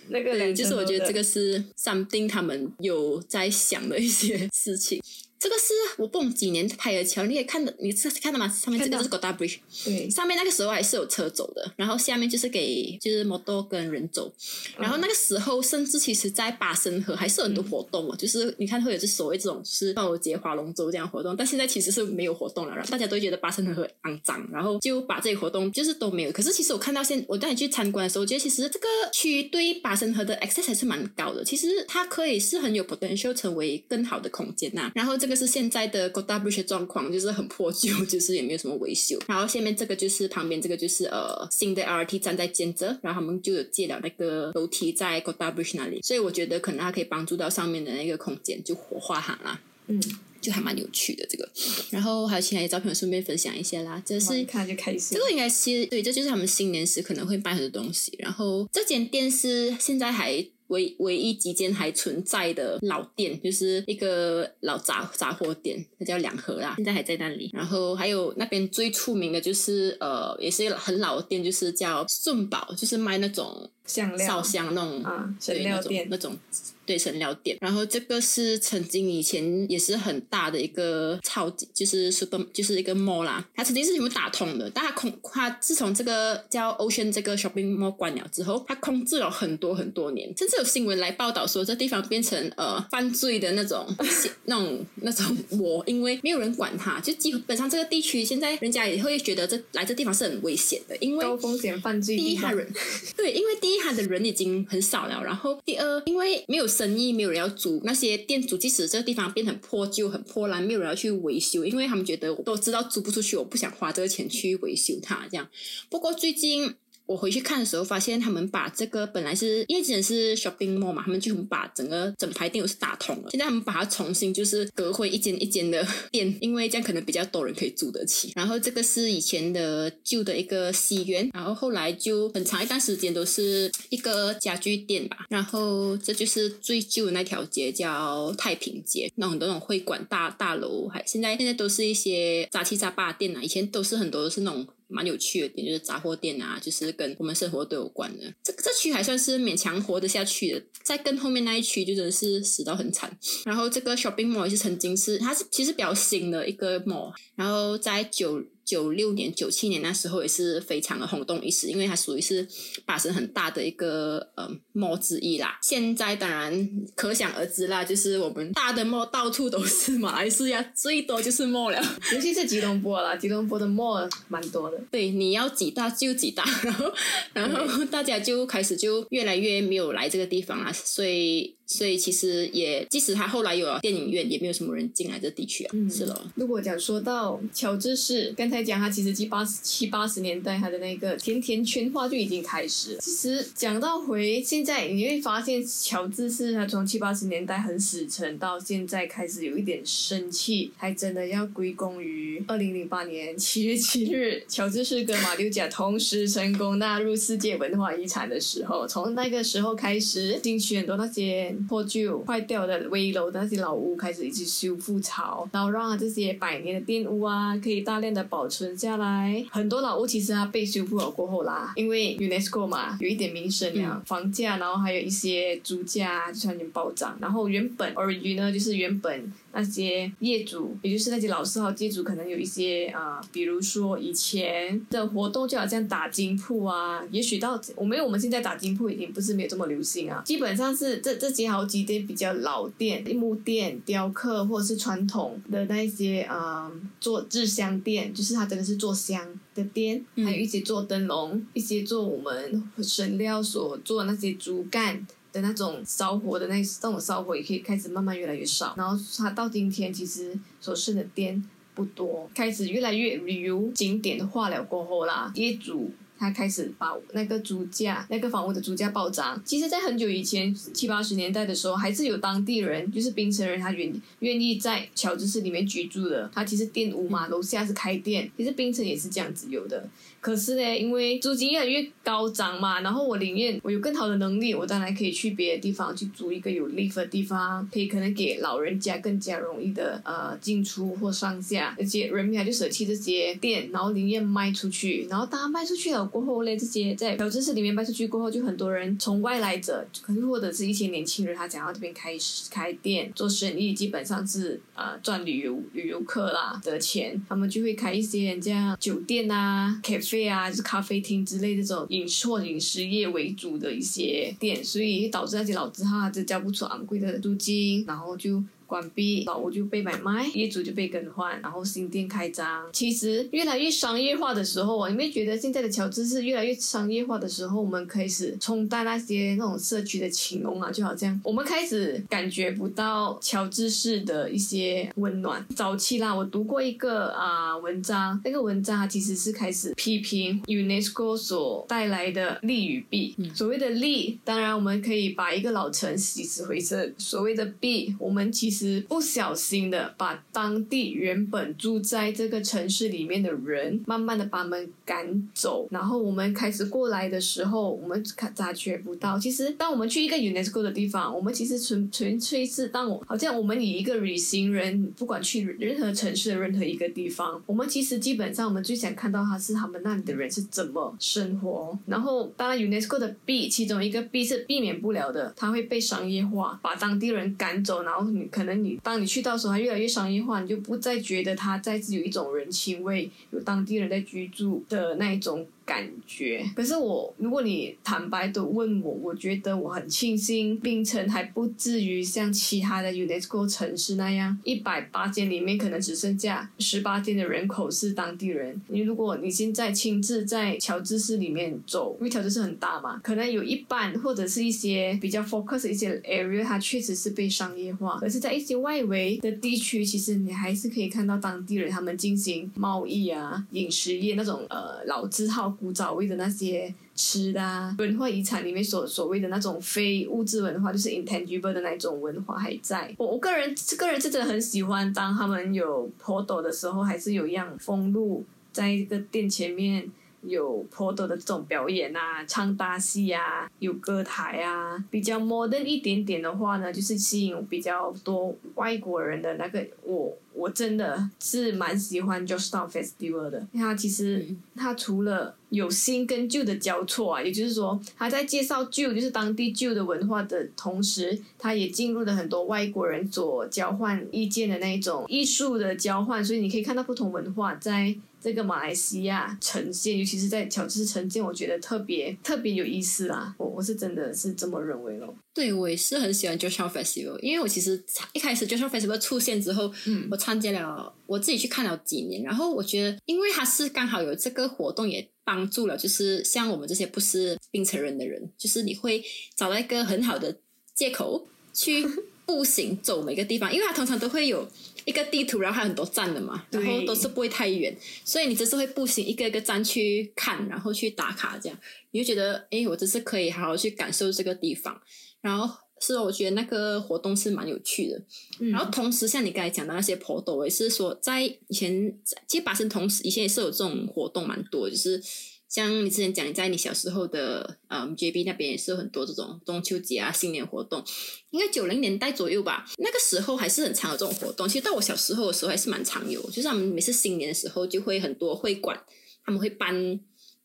[0.09, 0.53] 那个。
[0.53, 5.03] 就是我觉得这个是 something 他们有在想的一些事情。
[5.41, 8.47] 这个是我不懂几年拍的桥，你可以看的，你是看到吗？
[8.47, 14.31] 上面这个是 Goda Bridge，对，上面那个时候还是有车走的，然后下面就是给就是摩托跟人走，
[14.77, 26.33] 然后那个时候甚至其实，在巴生河还是有很多活动哦，就是你看会有这所谓这种就是端午节划龙舟这样活动，但现在其实是没有活动了，然后大家都觉得巴生河很肮脏，然后就把这些活动就是都没有。
[26.33, 39.19] 可是其实我看到现我带你去参观的时候，我觉得其实这个区对巴生河的 access 还是蛮高的，其实它可以是很有 potential 成为更好的空间呐、然后这个是现在的 Goda Bridge 的状况，就是很破旧， 就是也没有什么维修。
[39.29, 49.61] 然后下面这个就是旁边这个就是呃新的 LRT 站在建着，然后他们就有借了那个楼梯在 Goda Bridge 那里，所以我觉得可能它可以帮助到上面的那个空间，就活化它啦。
[49.87, 50.01] 嗯，
[50.41, 51.49] 就还蛮有趣的这个，
[51.91, 54.01] 然后还有其他的照片，我顺便分享一下啦。
[54.07, 55.25] 这是一看就开心这。
[55.25, 58.15] 个应该是对，这就是他们新年时可能会卖很多东西。
[58.19, 67.51] 然后这间店是现在还唯唯一几间还存在的老店，就是一个老杂杂货店，它叫两河啦，现在还在那里。
[67.53, 74.27] 然后还有那边最出名的就是呃，也是一个很老的店，就是叫顺宝，就是卖那种香料。
[74.27, 76.07] 烧香那种啊对神料店。
[76.11, 76.39] 那种
[76.87, 77.57] 对神料店。
[77.61, 93.87] 然后这个是曾经以前也是很大的一个超级，就是 super 就是一个 mall 啦，它曾经是全部打通的，但它空它自从这个叫 Ocean 这个 shopping mall 关了之后，它空置了很多很多年，甚至有新闻来报道说这地方变成呃犯罪的那种
[94.47, 102.73] 那种那种窝，因为没有人管它，就基本上这个地区现在人家也会觉得这来这地方是很危险的，因为高风险犯罪第一，地方他人
[103.17, 115.49] 对，因为第一他的人已经很少了，然后第二，因为没有生意，没有人要租，那些店主即使这个地方变成破旧、很破烂，没有人要去维修，因为他们觉得我都知道租不出去，我不想花这个钱去维修它，这样。
[115.89, 116.75] 不过最近。
[117.11, 123.31] 我回去看的时候，发现他们把这个本来是因为之前是 shopping mall 嘛，他们就把整个整排店都是打通了。
[123.33, 128.31] 现在他们把它重新就是隔回一间一间的 店，因为这样可能比较多人可以住得起。
[128.37, 135.27] 然后这个是以前的旧的一个戏院，然后后来就很长一段时间都是一个家具店吧。
[135.29, 144.65] 然后这就是最旧的那条街叫太平街，那很多那种会馆大大楼，还现在现在都是一些杂七杂八的店啊，以前都是很多都是那种。
[144.91, 148.25] 蛮有趣的点，就是杂货店啊，就是跟我们生活都有关的。
[148.43, 153.17] 这这区还算是勉强活得下去的，在跟后面那一区就真的是死到很惨。
[153.45, 158.43] 然后这个 shopping mall 也是曾经是，它是其实比较新的一个 mall，然后在九。
[158.65, 162.47] 九六年、九七年那时候也是非常的轰动一时，因为它属于是
[162.87, 165.59] 发生很大的一个呃 mall 之一啦。
[165.63, 171.81] 现在当然可想而知啦，就是我们大的 mall 到处都是， 马来西亚最多就是 mall 了。
[172.13, 174.79] 尤其是吉隆坡啦，吉隆坡的 mall 蛮多的。
[174.91, 176.93] 对，你要几大就几大，然后
[177.33, 186.33] 然后大家就开始就越来越没有来这个地方啦，所以所以其实也即使他后来有了电影院，也没有什么人进来这地区啊，嗯是了。
[186.35, 193.01] 如果讲说到乔治市，刚才讲他其实七八七八十年代他的那个甜甜圈化就已经开始了。
[193.01, 219.45] 其实讲到回现在，你会发现乔治市他从七八十年代很死沉，到现在开始有一点生气，还真的要归功于二零零八年七月七日，乔治市跟马六甲同时成功纳入世界文化遗产的时候，从那个时候开始，进去很多那些破旧坏掉的危楼的那些老屋开始一起修复潮，然后让这些百年的店屋啊可以大量的保存下来。
[219.51, 255.07] 很多老屋其实它被修复了过后啦，因为 UNESCO 嘛有一点名声呀，房价，然后还有一些租价就突然间暴涨，然后原本 origin 呢就是原本那些业主，也就是那些老字号业主，可能有一些啊、呃比如说以前的活动就好像打金铺啊，也许到我没有我们现在打金铺已经不是没有这么流行啊，基本上是这这些好几间比较老店、木店、雕刻或者是传统的那一些啊、呃做制香店，就是它真的是做香的店，嗯还有一些做灯笼，一些做我们神料所做的那些竹竿。
[255.33, 261.43] 的那种烧火的那这种烧火也可以开始慢慢越来越少，然后它到今天其实所剩的店
[261.75, 265.91] 不多，开始越来越旅游景点化了过后啦，业主。
[266.21, 269.43] 他开始把那个租价、那个房屋的租价暴涨。
[269.43, 276.31] 其实，在很久以前，七八十年代的时候，还是有当地人，就是槟城人，他愿愿意在乔治市里面居住的。
[276.31, 278.31] 他其实店屋嘛，楼下是开店。
[278.37, 279.89] 其实槟城也是这样子有的。
[280.21, 302.15] 可是呢，因为租金越来越高涨嘛，然后我宁愿我有更好的能力，我当然可以去别的地方去租一个有 lift 的地方，可以可能给老人家更加容易的呃进出或上下，而且人民还就舍弃这些店，然后宁愿卖出去，然后当卖出去了过后嘞，这些在小知识里面卖出去过后，就很多人从外来者，可是或者是一些年轻人，他想要这边开
[302.51, 318.43] 开店做生意，基本上是啊赚旅游旅游客啦的钱，他们就会开一些人家酒店啊、cafe 费啊，就是咖啡厅之类这种饮食或饮食业为主的一些店，所以导致那些老字号啊就交不出昂贵的租金，然后就。
[318.71, 322.65] 关闭，老屋就被买卖，业主就被更换，然后新店开张。
[322.73, 335.45] 其实越来越商业化的时候啊，你没觉得现在的乔治是越来越商业化的时候，我们开始冲淡那些那种社区的情浓啊，就好像我们开始感觉不到乔治市的一些温暖。
[335.57, 343.17] 早期啦，我读过一个啊文章，那个文章其实是开始批评 UNESCO 所带来的利与弊。
[343.35, 348.60] 所谓的利，当然我们可以把一个老城起死回生；所谓的弊，我们其实。
[348.89, 359.19] 不小心的把当地原本住在这个城市里面的人，慢慢的把他们赶走，然后我们开始过来的时候，我们察察觉不到。
[359.19, 371.79] 其实，当我们去一个 UNESCO 的地方，我们其实纯纯粹是当我好像我们以一个旅行人，不管去任何城市的任何一个地方，我们其实基本上我们最想看到他是他们那里的人是怎么生活。
[371.87, 378.50] 然后，当然 UNESCO 的弊，其中一个弊是避免不了的，它会被商业化，把当地人赶走，然后你可能。
[378.57, 385.47] 你当你去到时候，它越来越商业化，你就不再觉得它再次有一种人情味，有当地人在居住的那一种。
[385.71, 398.61] 感觉，可是我，如果你坦白的问我，我觉得我很庆幸，槟城还不至于像其他的 UNESCO 城市那样，一百八间里面可能只剩下十八间的人口是当地人。
[398.67, 407.97] 你如果你现在亲自在乔治市里面走，因为乔治市很大嘛，可能有一半或者是一些比较 focus 一些 area，它确实是被商业化。
[408.01, 415.57] 可是，在一些外围的地区，其实你还是可以看到当地人他们进行贸易啊、饮食业那种呃老字号。
[415.61, 422.95] 古早味的那些吃的文化遗产里面所所谓的那种非物质文化，就是 intangible 的那种文化还在。
[422.97, 429.87] 我我个人个人是真的很喜欢，当他们有坡斗的时候，还是有一样风路，在一个店前面
[430.23, 434.83] 有坡斗的这种表演啊，唱大戏啊，有歌台啊。
[434.91, 440.17] 比较 modern 一点点的话呢，就是吸引比较多外国人的那个我。
[440.33, 463.35] 我真的是蛮喜欢 j o s t o w Festival 的，因为它其实它除了有新跟旧的交错啊，也就是说，他在介绍旧就是当地旧的文化的同时，他也进入了很多外国人所交换意见的那一种艺术的交换，所以你可以看到不同文化在这个马来西亚呈现，尤其是在乔治呈现，我觉得特别特别有意思啦。
[463.39, 465.13] 我我是真的是这么认为咯。
[465.33, 479.03] 对，我也是很喜欢 j o s h w Festival，因为我其实一开始 j o s h w Festival 出现之后，嗯，我参加了，我自己去看了几年，然后我觉得，因为它是刚好有这个活动，也帮助了，就是像我们这些不是病成人的人，就是你会
[479.35, 480.37] 找到一个很好的
[480.75, 481.85] 借口去
[482.27, 484.47] 步行走每个地方，因为它通常都会有
[484.85, 491.59] 一个地图，然后还有很多站的嘛，然后都是不会太远，所以你只是会步行一个一个站去看，然后去打卡这样，
[491.91, 494.81] 你就觉得，哎，我只是可以好好去感受这个地方。
[495.21, 498.03] 然后是，我觉得那个活动是蛮有趣的。
[498.51, 505.03] 然后同时，像你刚才讲的那些活动，也是说在以前，其实巴生同时以前也是有这种活动蛮多，就是
[505.49, 510.85] 像你之前讲，在你小时候的嗯 JB 那边也是有很多这种中秋节啊、新年活动。
[511.31, 514.47] 应该九零年代左右吧，那个时候还是很常有这种活动。
[514.47, 518.79] 其实到我小时候的时候还是蛮常有，就是他们每次新年的时候就会很多会馆，
[519.25, 519.99] 他们会搬。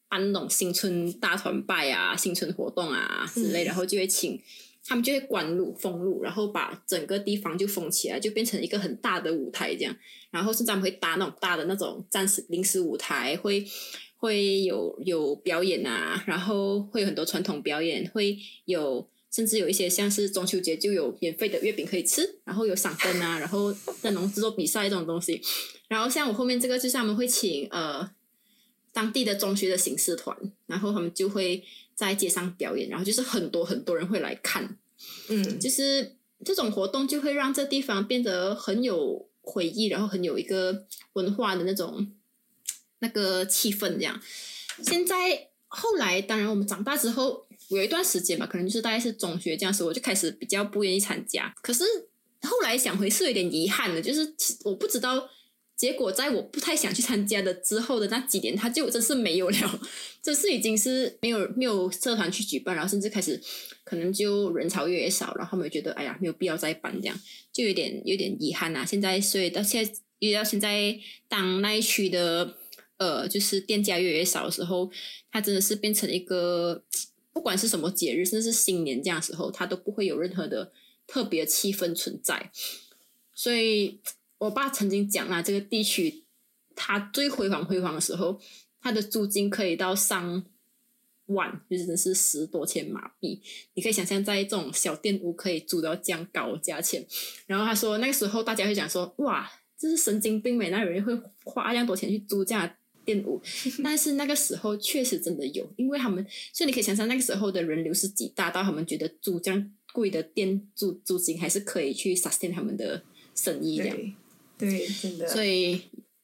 [0.08, 4.40] 办那种新春大团拜啊、新春活动啊之类，然后就会请
[4.88, 9.96] 他们就会关路封路，然后把整个地方就封起来，就变成一个很大的舞台这样。
[10.30, 13.66] 然后甚至他们会搭那种大的那种暂时临时舞台，会
[14.18, 25.42] 会有有表演啊，然后会有很多传统表演，会有甚至有一些像是中秋节就有免费的月饼可以吃，然后有赏灯啊，然后灯笼制作比赛这种东西。
[25.88, 28.12] 然后像我后面这个就是他们会请呃。
[28.96, 30.34] 当地的中学的形式团，
[30.68, 31.62] 然后他们就会
[31.96, 34.78] 在街上表演，然后就是很多很多人会来看，
[35.30, 42.12] 嗯，就是这种活动就会让这地方变得很有回忆，然后很有一个文化的那种
[43.00, 44.22] 那个气氛这样。
[44.84, 51.54] 现在后来，当然我们长大之后，有一段时间吧，可能就是大概是中学这样时，我就开始比较不愿意参加。
[51.62, 51.84] 可是
[52.42, 55.30] 后来想回是有点遗憾的，就是我不知道。
[55.76, 59.80] 结果在我不太想去参加的之后的那几年，他就真是没有了，
[60.24, 63.42] 这是已经是没有没有社团去举办，然后甚至开始
[63.84, 67.20] 可能就人潮越来越少，然后他们觉得哎呀没有必要再办这样，
[67.52, 68.86] 就有点有点遗憾呐。
[68.86, 69.92] 现在所以到现在，
[70.34, 72.56] 到现在当那一区的
[72.98, 74.90] 呃，就是店家越来越少的时候，
[75.30, 76.84] 它真的是变成一个
[77.34, 80.72] 不管是什么节日，甚至是新年这样时候，它都不会有任何的
[81.06, 82.50] 特别气氛存在。
[83.34, 84.00] 所以，
[84.46, 86.24] 我爸曾经讲啊，这个地区
[86.76, 88.40] 它最辉煌辉煌的时候，
[88.80, 90.46] 它的租金可以到上
[91.26, 93.42] 万，就真的是十多千马币。
[93.74, 97.04] 你可以想象，在这种小店屋可以租到这样高的价钱。
[97.48, 102.70] 然后他说，那个时候大家会讲说，哇，这是神经病美，那有人会花这样多钱去租这样
[103.04, 103.42] 店屋？
[103.84, 106.24] 但是那个时候确实真的有，因为他们，
[106.54, 113.02] 所以你可以想象那个时候的人流是极大到他们觉得租这样贵的店租租金还是可以去 sustain 他们的。
[113.38, 113.98] 生意这样，
[114.58, 115.82] 对，真的，所以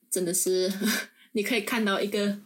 [0.09, 0.71] 真的是
[1.33, 2.37] 你可以看到一个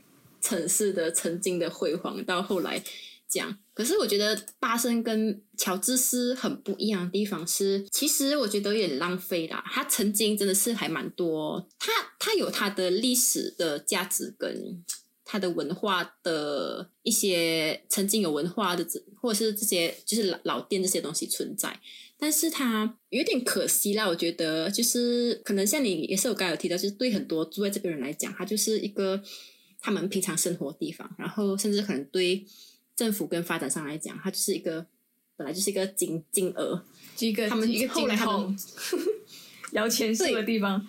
[0.41, 2.83] 城市的曾经的辉煌，到后来
[3.29, 3.57] 这样。
[3.73, 9.63] 可是我觉得巴森跟乔治斯很不一样的地方是，其实我觉得有点浪费啦。
[9.67, 14.81] 它曾经真的是还蛮多，它它有它的历史的价值跟
[15.25, 18.85] 它的文化的一些曾经有文化的，
[19.19, 21.77] 或者是这些就是老老店这些东西存在。
[22.17, 24.69] 但是它有点可惜啦，我觉得。
[24.69, 29.21] 就是可能像你也是我刚才有提到，就是对很多住在这边人来讲，它就是一个
[29.81, 32.45] 他们平常生活地方，然后甚至可能对
[32.95, 34.85] 政府跟发展上来讲，它就是一个
[35.35, 36.81] 本来就是一个金金额，
[37.19, 38.57] 一个他们一个后来他们
[39.73, 40.81] 摇钱树的地方，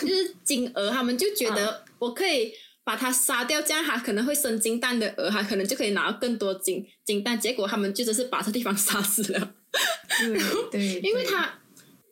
[0.00, 2.52] 就是金鹅，他们就觉得我可以
[2.82, 9.54] 把它杀掉，这样它可能会生金蛋的鹅，它可能就可以拿到更多金金蛋，结果他们就只是把这地方 杀死了。
[10.70, 11.60] 对，因为他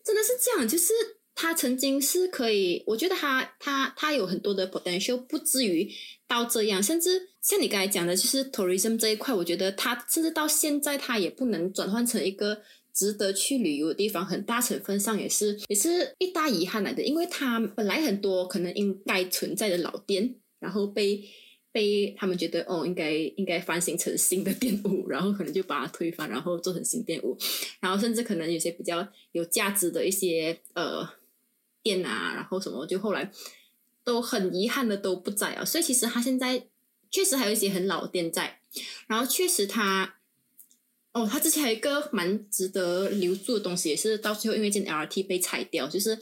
[0.04, 0.92] 真的是这样，就是
[1.34, 5.90] 他曾经是可以，我觉得他他他有很多的 potential，不至于
[6.26, 12.62] 到这样，甚至像你刚才讲的，就是 tourism 这一块，我觉得他甚至到现在他也不能转换成一个
[12.94, 21.22] 值得去旅游的地方，很大成分上也是也是一大遗憾来的，因为他本来很多可能应该存在的老店，然后被。
[21.72, 27.36] 被他们觉得哦，应该应该翻新成新的店屋，然后可能就把它推翻，然后做成新店屋，
[27.80, 31.08] 然后甚至可能有些比较有价值的一些呃
[31.82, 33.30] 店啊，然后什么就后来
[34.04, 36.66] 都很遗憾的都不在啊，所以其实他现在
[37.10, 38.60] 确实还有一些很老店在，
[39.06, 40.16] 然后确实他。
[41.12, 46.16] 哦，它之前还有一个蛮值得留住的东西，也是到最后因为建 LRT 被拆掉，就是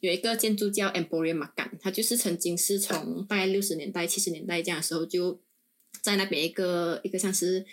[0.00, 5.40] 有一个建筑叫 Emporium Magan，它就是曾经是从大概六十年代、七十年代这样的时候就
[6.00, 7.64] 在那边一个一个像是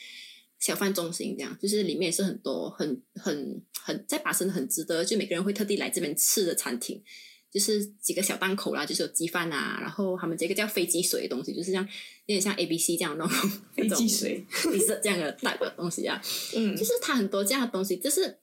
[0.59, 7.01] 小贩中心这样，就是里面也是很多很很很在巴生很值得，就每个人会特地来这边吃的餐厅。
[7.51, 11.89] 就是几个小档口啦，就是有鸡饭啊，然后他们这个叫飞机水的东西，就是像有
[12.27, 16.21] 点像 A B C 这样那种 飞机水，是这样的大的东西啊。
[16.55, 18.37] 嗯，就是它很多这样的东西，就是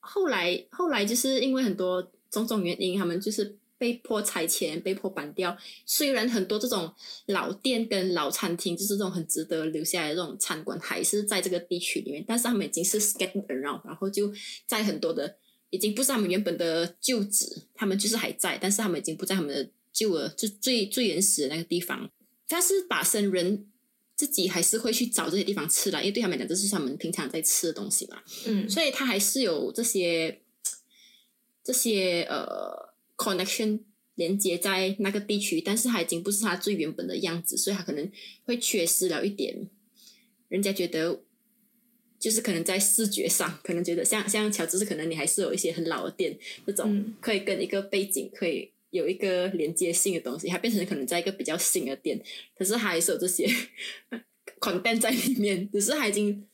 [0.00, 5.56] 后来后来就是因为很多种种原因，他们就是被迫拆迁，被迫搬掉。
[5.86, 6.92] 虽然很多这种
[7.26, 14.32] 老店跟老餐厅，就是这种很值得留下来的这种餐馆，还是在这个地区里面，但是他们已经是 scattered around，然后就
[14.66, 15.36] 在很多的。
[15.70, 22.10] 已经不是他们原本的旧址，他们就是还在，但是他们已经不在他们的旧了，就最最原始的那个地方。
[22.48, 23.66] 但是把生人
[24.16, 28.22] 自己还是会去找这些地方吃啦，因为对他们来讲，这是他们平常在吃的东西嘛。
[28.46, 30.40] 嗯，所以他还是有这些
[31.62, 33.80] 这些呃 connection
[34.14, 38.10] 连接在那个地区，但是他已经不是他最原本的样子，所以他可能
[38.44, 39.68] 会缺失了一点，
[40.48, 41.20] 人家觉得。
[42.18, 52.20] 就是可能在视觉上，可能觉得像像乔治是可能你还是有一些很老的店，那种可以跟一个背景可以有一个连接性的东西，它变成可能在一个比较新的店，
[52.56, 53.48] 可是还是有这些
[54.60, 56.46] content 在里面，只是它已经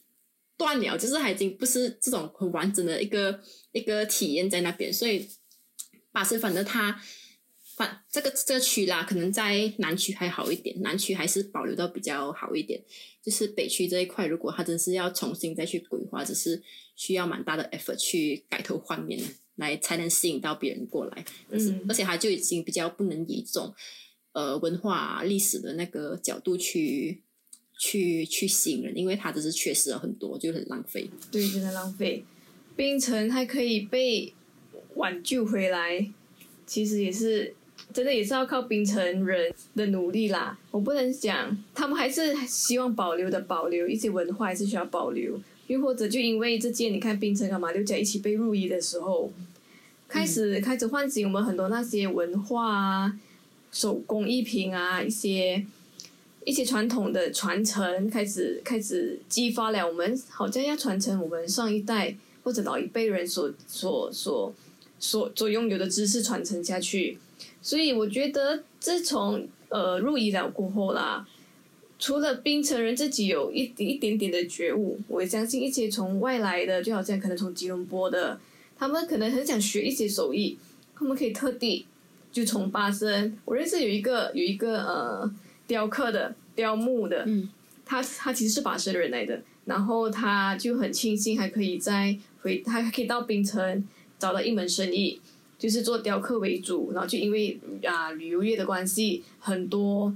[0.57, 3.41] 断了，就是它已经不是这种很完整的一个
[3.73, 5.29] 一个体验在那边，所以
[6.13, 7.01] 巴斯反正它。
[7.77, 12.81] 反这个这个区啦，可能在南区还好一点，南区还是保留到比较好一点。
[13.21, 16.63] 就是北区这一块，如果它真是要重新再去规划，只是
[16.95, 19.19] 需要蛮大的 effort 去改头换面，
[19.57, 21.25] 来才能吸引到别人过来。
[21.49, 23.75] 嗯，而且它就已经比较不能以这种
[24.33, 27.23] 呃文化历史的那个角度去
[27.79, 31.11] 去去吸引人，因为它只是缺失了很多，就很浪费。
[31.33, 32.25] 对，真的浪费。
[32.77, 34.33] 冰城还可以被
[34.95, 36.13] 挽救回来，
[36.65, 37.57] 其实也是。
[37.95, 49.33] 真的也是要靠槟城人的努力啦，我不能讲，他们还是希望保留的，保留一些文化还是需要保留，又或者就因为这件，你看槟城和马六甲一起被入役的时候，
[50.09, 53.17] 开始开始唤醒我们很多那些文化啊、
[53.71, 55.65] 手工艺品啊、一些
[56.45, 64.53] 一些传统的传承，开始开始激发了我们，好像要传承我们上一代或者老一辈人所所所
[64.99, 67.19] 所所拥有的知识传承下去。
[67.65, 71.27] 所以我觉得，自从呃入医疗过后啦，
[71.99, 78.39] 除了槟城人自己有一一点点的觉悟，我相信一些从外来的，就好像可能从吉隆坡的，
[78.77, 80.59] 他们可能很想学一些手艺，
[80.95, 81.87] 他们可以特地
[82.31, 85.35] 就从巴生，我认识有一个有一个呃
[85.67, 87.49] 雕刻的雕木的，嗯，
[87.87, 93.83] 他他其实是巴生人来的，然后他就很庆幸还可以在回，他还可以到槟城
[94.19, 95.19] 找到一门生意。
[95.65, 100.15] 就是做雕刻为主，然后就因为啊旅游业的关系，很多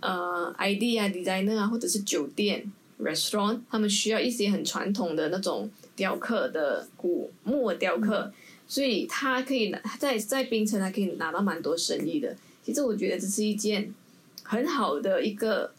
[0.00, 2.68] 呃 ID 啊 designer 啊或者是酒店
[3.00, 8.32] restaurant，他们需要一些很传统的那种雕刻的古木雕刻，
[8.66, 12.36] 所以他可以拿在在槟城还可以拿到蛮多生意的。
[12.64, 13.94] 其实我觉得这是一件
[14.42, 15.70] 很好的一个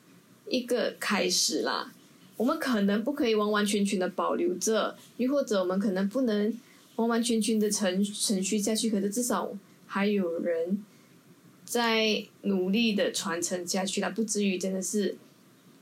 [0.47, 1.91] 一个开始啦。
[2.37, 6.57] 我们可能不可以完完全全的保留着，又或者我们可能不能。
[7.01, 9.51] 完完全全的程程序下去，可是至少
[9.87, 10.83] 还有人
[11.65, 15.17] 在努力的传承下去，它不至于真的是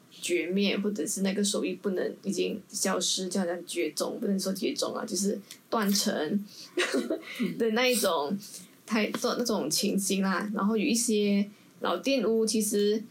[0.10, 5.40] 绝灭，或者是那个手艺不能已经消失，就好像绝种，不能说绝种啊，就是
[5.70, 6.46] 断层
[7.60, 8.38] 的那一种
[8.86, 10.50] 太做那种情形啦。
[10.54, 11.50] 然后有一些
[11.82, 13.04] 老店屋，其实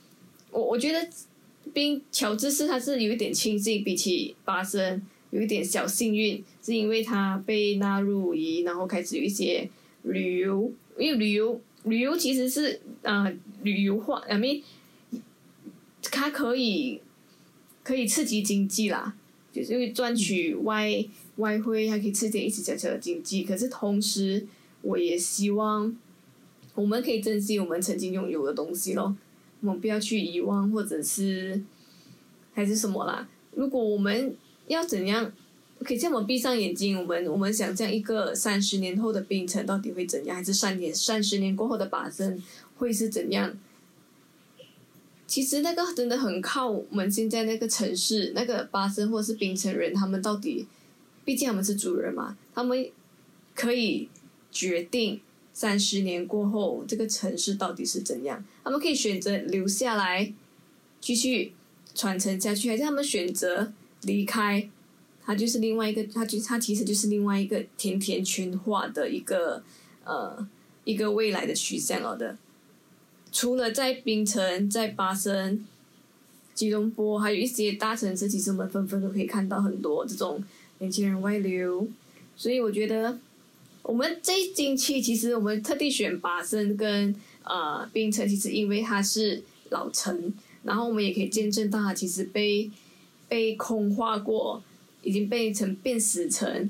[0.51, 1.09] 我我觉得
[1.73, 5.03] 冰乔治市它是有一点庆幸，比起巴生。
[5.31, 9.67] 有一点小幸运，是因为它被纳入于，然后开始有一些
[10.03, 13.27] 旅游，因为旅游旅游其实是啊
[13.63, 14.61] 旅游化，I mean，
[16.03, 17.01] 它可以
[17.83, 19.15] 可以刺激经济啦，
[19.51, 21.03] 就是因为赚取外
[21.37, 23.45] 外汇，还可以刺激一些小小的经济。
[23.45, 24.47] 可是同时，
[24.83, 25.97] 我也希望
[26.75, 29.17] 我们可以珍惜我们曾经拥有的东西咯，
[29.63, 31.63] 我们不要去遗忘，或者是
[32.53, 33.27] 还是什么啦。
[33.55, 35.33] 如果我们要怎样？
[35.85, 42.43] 可以，这样我们闭上眼睛，我们我们想象一个三十年后的冰城到底会怎样，还是三年三十年过后的巴生
[42.77, 43.57] 会是怎样？
[45.27, 50.67] 其实那个真的很靠我们现在那个城市那个巴生或是冰城人，他们到底，
[51.25, 52.89] 毕竟他们是主人嘛，他们
[53.55, 54.09] 可以
[54.51, 55.21] 决定
[55.53, 58.45] 三十年过后这个城市到底是怎样。
[58.65, 60.33] 他们可以选择留下来
[61.01, 61.53] 继续
[61.95, 63.73] 传承下去，还是他们选择？
[64.03, 64.71] 离开，
[65.29, 69.63] 它就是另外一个，它就它其实就是另外一个甜甜圈化的一个
[70.07, 70.49] 呃
[70.85, 72.35] 一个未来的趋向了的。
[73.31, 75.67] 除了在槟城、在巴生、
[76.55, 80.43] 吉隆坡，还有一些大城市，其实我们纷纷都可以看到很多这种
[80.79, 81.87] 年轻人外流。
[82.35, 83.19] 所以我觉得，
[83.83, 87.15] 我们这一近期其实我们特地选巴生跟
[87.45, 92.71] 呃槟城，其实因为它是老城，然后我们也可以见证到它其实被。
[93.31, 94.63] 被空化过，
[95.09, 96.69] 已经被成变死城，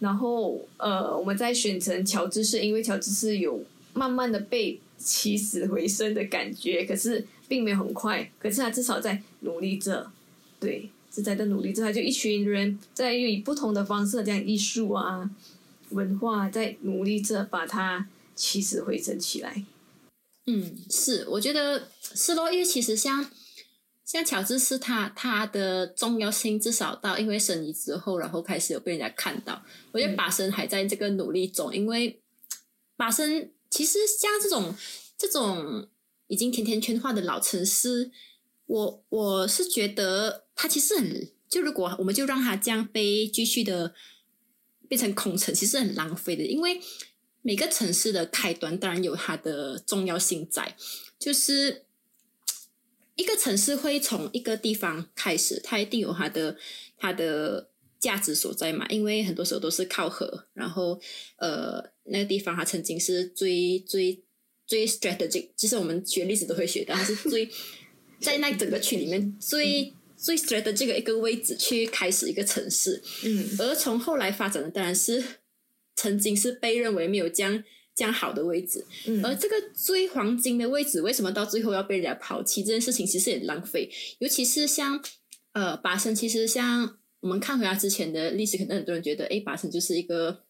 [0.00, 3.64] 然后呃，我们再选成乔治市，因为乔治市有
[3.94, 10.12] 慢慢的被起死回生的感觉，可是并没有很快，可是他至少在努力着，
[10.60, 15.30] 对，是在在努力着，他就一群人在以不同的方式，这样艺术啊、
[15.90, 19.64] 文化在努力着把它起死回生起来。
[20.46, 23.26] 嗯，是，我觉得是咯，因为其实像。
[24.12, 29.62] 像乔治是他他的重要性至少到因为生意之后，然后开始有被人家看到。
[29.92, 32.20] 我觉得巴生还在这个努力中，因为
[32.96, 34.74] 巴生其实像这种
[35.16, 35.88] 这种
[36.26, 38.10] 已经甜甜圈化的老城市，
[38.66, 43.94] 我我是觉得它其实很就如果我们就让它这样被继续的
[44.88, 46.42] 变成空城，其实很浪费的。
[46.42, 46.80] 因为
[47.42, 50.76] 每个城市的开端当然有它的重要性在，
[51.16, 51.84] 就是。
[53.16, 56.56] 一个城市会从一个地方开始，它一定有它的
[56.96, 58.86] 它的价值所在嘛？
[58.88, 61.00] 因为很多时候都是靠河，然后
[61.36, 64.22] 呃，那个地方它曾经是最最
[64.66, 67.48] 最 strategic，其实我们学历史都会学到，它是最
[68.20, 73.02] 在那整个区里面最最 strategic 的一个位置去开始一个城市。
[73.24, 75.22] 嗯，而从后来发展的当然是
[75.94, 77.62] 曾经是被认为没有将。
[77.94, 82.62] 这样好的位置，嗯而这个最黄金的位置，为什么到最后要被人家抛弃？
[82.62, 83.90] 这件事情其实也浪费。
[84.20, 85.02] 尤其是像
[85.52, 90.44] 呃，巴生，其实像我们看回来之前的历史，可能很多人觉得，哎，巴生就是一个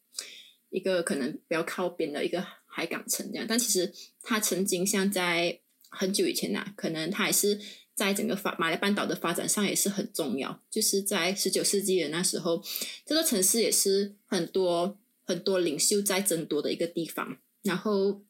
[0.68, 3.46] 一个可能比较靠边的一个海港城这样。
[3.48, 7.58] 但其实他曾经像在很久以前呐，可能他也是
[7.96, 10.62] 在整个发马来半岛的发展上也是很重要。
[10.70, 12.62] 就是在十九世纪的那时候，
[13.04, 14.98] 这个城市也是很多。
[15.30, 18.20] 很多领袖在争夺的一个地方，然后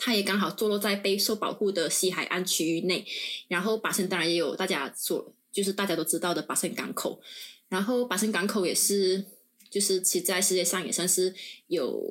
[0.00, 3.06] 它也刚好坐落在被受保护的西海岸区域内。
[3.48, 7.20] 然后巴生当然也有大家所就是大家都知道的巴生港口，
[7.68, 9.22] 然后巴生港口也是
[9.68, 11.34] 就是其实在世界上也算是
[11.66, 12.02] 有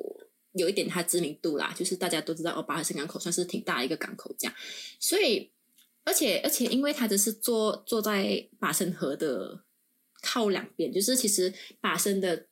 [0.52, 4.54] 有一点它知名度啦，就是大家都知道哦，巴生港口算是挺大一个港口这样，
[5.00, 5.50] 所以
[6.04, 9.62] 而且而且因为它只是坐坐在巴生河的
[10.20, 12.47] 靠两边，就是其实巴生的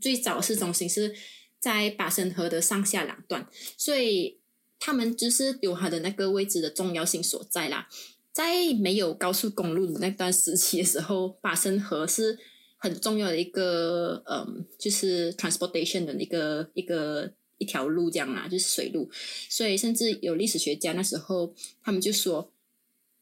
[0.00, 1.14] 最早市中心是
[1.58, 4.40] 在巴生河的上下两段，所以
[4.78, 7.88] 他们就是有它的那个位置的重要性所在啦。
[8.32, 12.38] 在没有高速公路的那段时期的时候，巴生河是
[12.76, 19.10] 很重要的一个嗯，就是 transportation 的一个一个一条路这样啦，就是水路。
[19.48, 22.52] 所以甚至有历史学家那时候他们就说，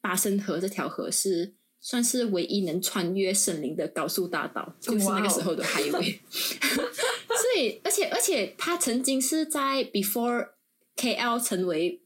[0.00, 6.18] 巴生河这条河是算是唯一能穿越森林的高速大道，就是那个时候的 highway。
[6.32, 10.48] 所以，而且而且，它曾经是在 before
[10.96, 12.00] KL 成为。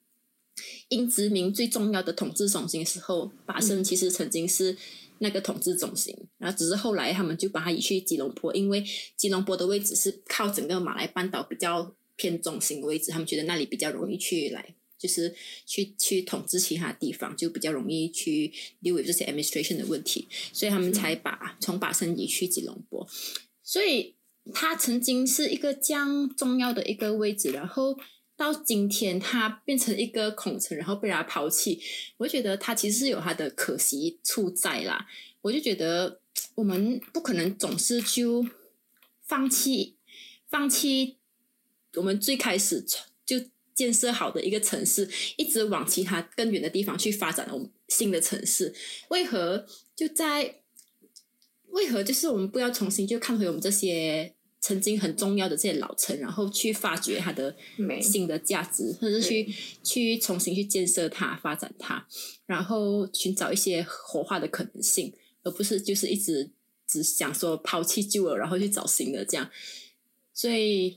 [0.88, 4.76] 英殖民最重要的统治中心时候，巴生其实曾经是
[5.18, 15.34] 那个统治中心，然后只是后来他们就把它移去吉隆坡，因为吉隆坡的位置是靠整个马来半岛比较偏中心的位置，他们觉得那里比较容易去来，就是
[15.64, 23.09] 去去统治其他地方，就比较容易去 deal with 这些 administration 的问题，所以他们才把从巴生移去吉隆坡，
[23.62, 24.14] 所以
[24.53, 27.99] 他曾经是一个这样重要的一个位置，然后。
[28.38, 31.80] 到今天，他变成一个孔城，然后被人家抛弃，
[32.18, 35.09] 我觉得他其实是有他的可惜处在啦。
[35.40, 36.20] 我就觉得
[36.55, 38.46] 我们不可能总是就
[39.24, 39.96] 放弃，
[40.49, 41.16] 放弃
[41.96, 42.86] 我们最开始
[43.26, 43.40] 就
[43.78, 48.74] 建设好的一个城市，一直往其他更远的地方去发展我们新的城市。
[49.10, 49.64] 为何
[49.94, 50.56] 就在？
[51.68, 54.34] 为何就是我们不要重新就看回我们这些？
[54.60, 57.56] 曾经很重要的这些老城，然后去发掘它的
[58.02, 59.54] 新的价值，或者是去
[59.84, 62.04] 去重新去建设它、发展它，
[62.44, 65.14] 然后寻找一些活化的可能性，
[65.44, 66.50] 而不是就是一直
[66.88, 69.48] 只想说抛弃旧了，然后去找新的这样。
[70.34, 70.96] 所以，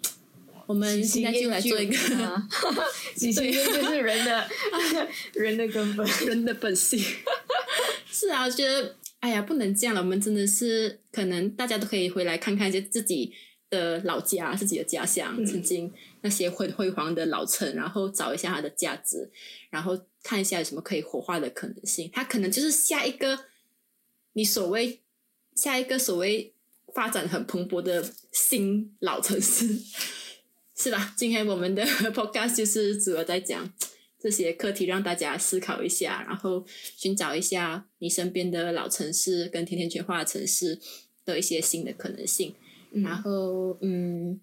[0.72, 1.96] 我们现在就来做一个，
[3.18, 4.50] 其实就是人的
[5.36, 6.98] 人的根本，人的本性。
[8.10, 10.02] 是啊，我觉得，哎呀，不能这样了。
[10.02, 13.34] 我们真的是，可能大家都可以回来看看一些自己。
[13.72, 15.90] 的老家，自己的家乡，曾经
[16.24, 19.32] 那些辉辉煌的老城，然后找一下它的价值，
[19.70, 22.10] 然后看一下有什么可以活化的可能性。
[22.12, 23.46] 它可能就是下一个
[24.34, 25.00] 你所谓
[25.56, 26.54] 下一个所谓
[26.94, 29.66] 发展很蓬勃的新老城市，
[30.82, 31.14] 是吧？
[31.16, 33.72] 今天我们的 podcast 就是主要在讲
[34.20, 36.66] 这些课题，让大家思考一下，然后
[36.98, 40.80] 寻找一下你身边的老城市跟甜甜圈化城市
[41.24, 42.56] 的一些新的可能性。
[42.94, 44.42] 然后，嗯，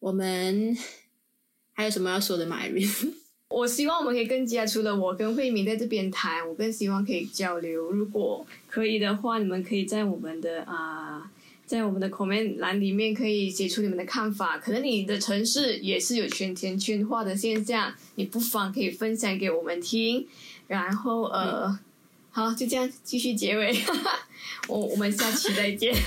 [0.00, 0.76] 我们
[1.72, 2.56] 还有什么要说的吗？
[2.56, 2.84] 艾瑞？
[3.48, 7.90] 我希望我们可以更加除了我跟慧敏在这边谈，我更希望可以交流。
[7.90, 11.32] 如果可以的话，你们可以在我们的啊，
[11.66, 14.58] 在我们的 comment 栏里面可以写出你们的看法。
[14.58, 20.26] 可能你的城市也是有圈圈圈化的现象，你不妨可以分享给我们听。
[20.66, 21.78] 然后，呃，
[22.30, 23.76] 好，就这样继续结尾。
[24.68, 25.94] 我我们下期再见。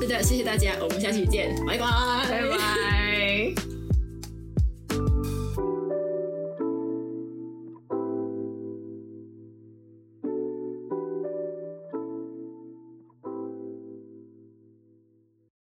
[0.00, 1.86] 是的，谢谢大家，我们下期见，拜拜，
[2.28, 2.97] 拜拜。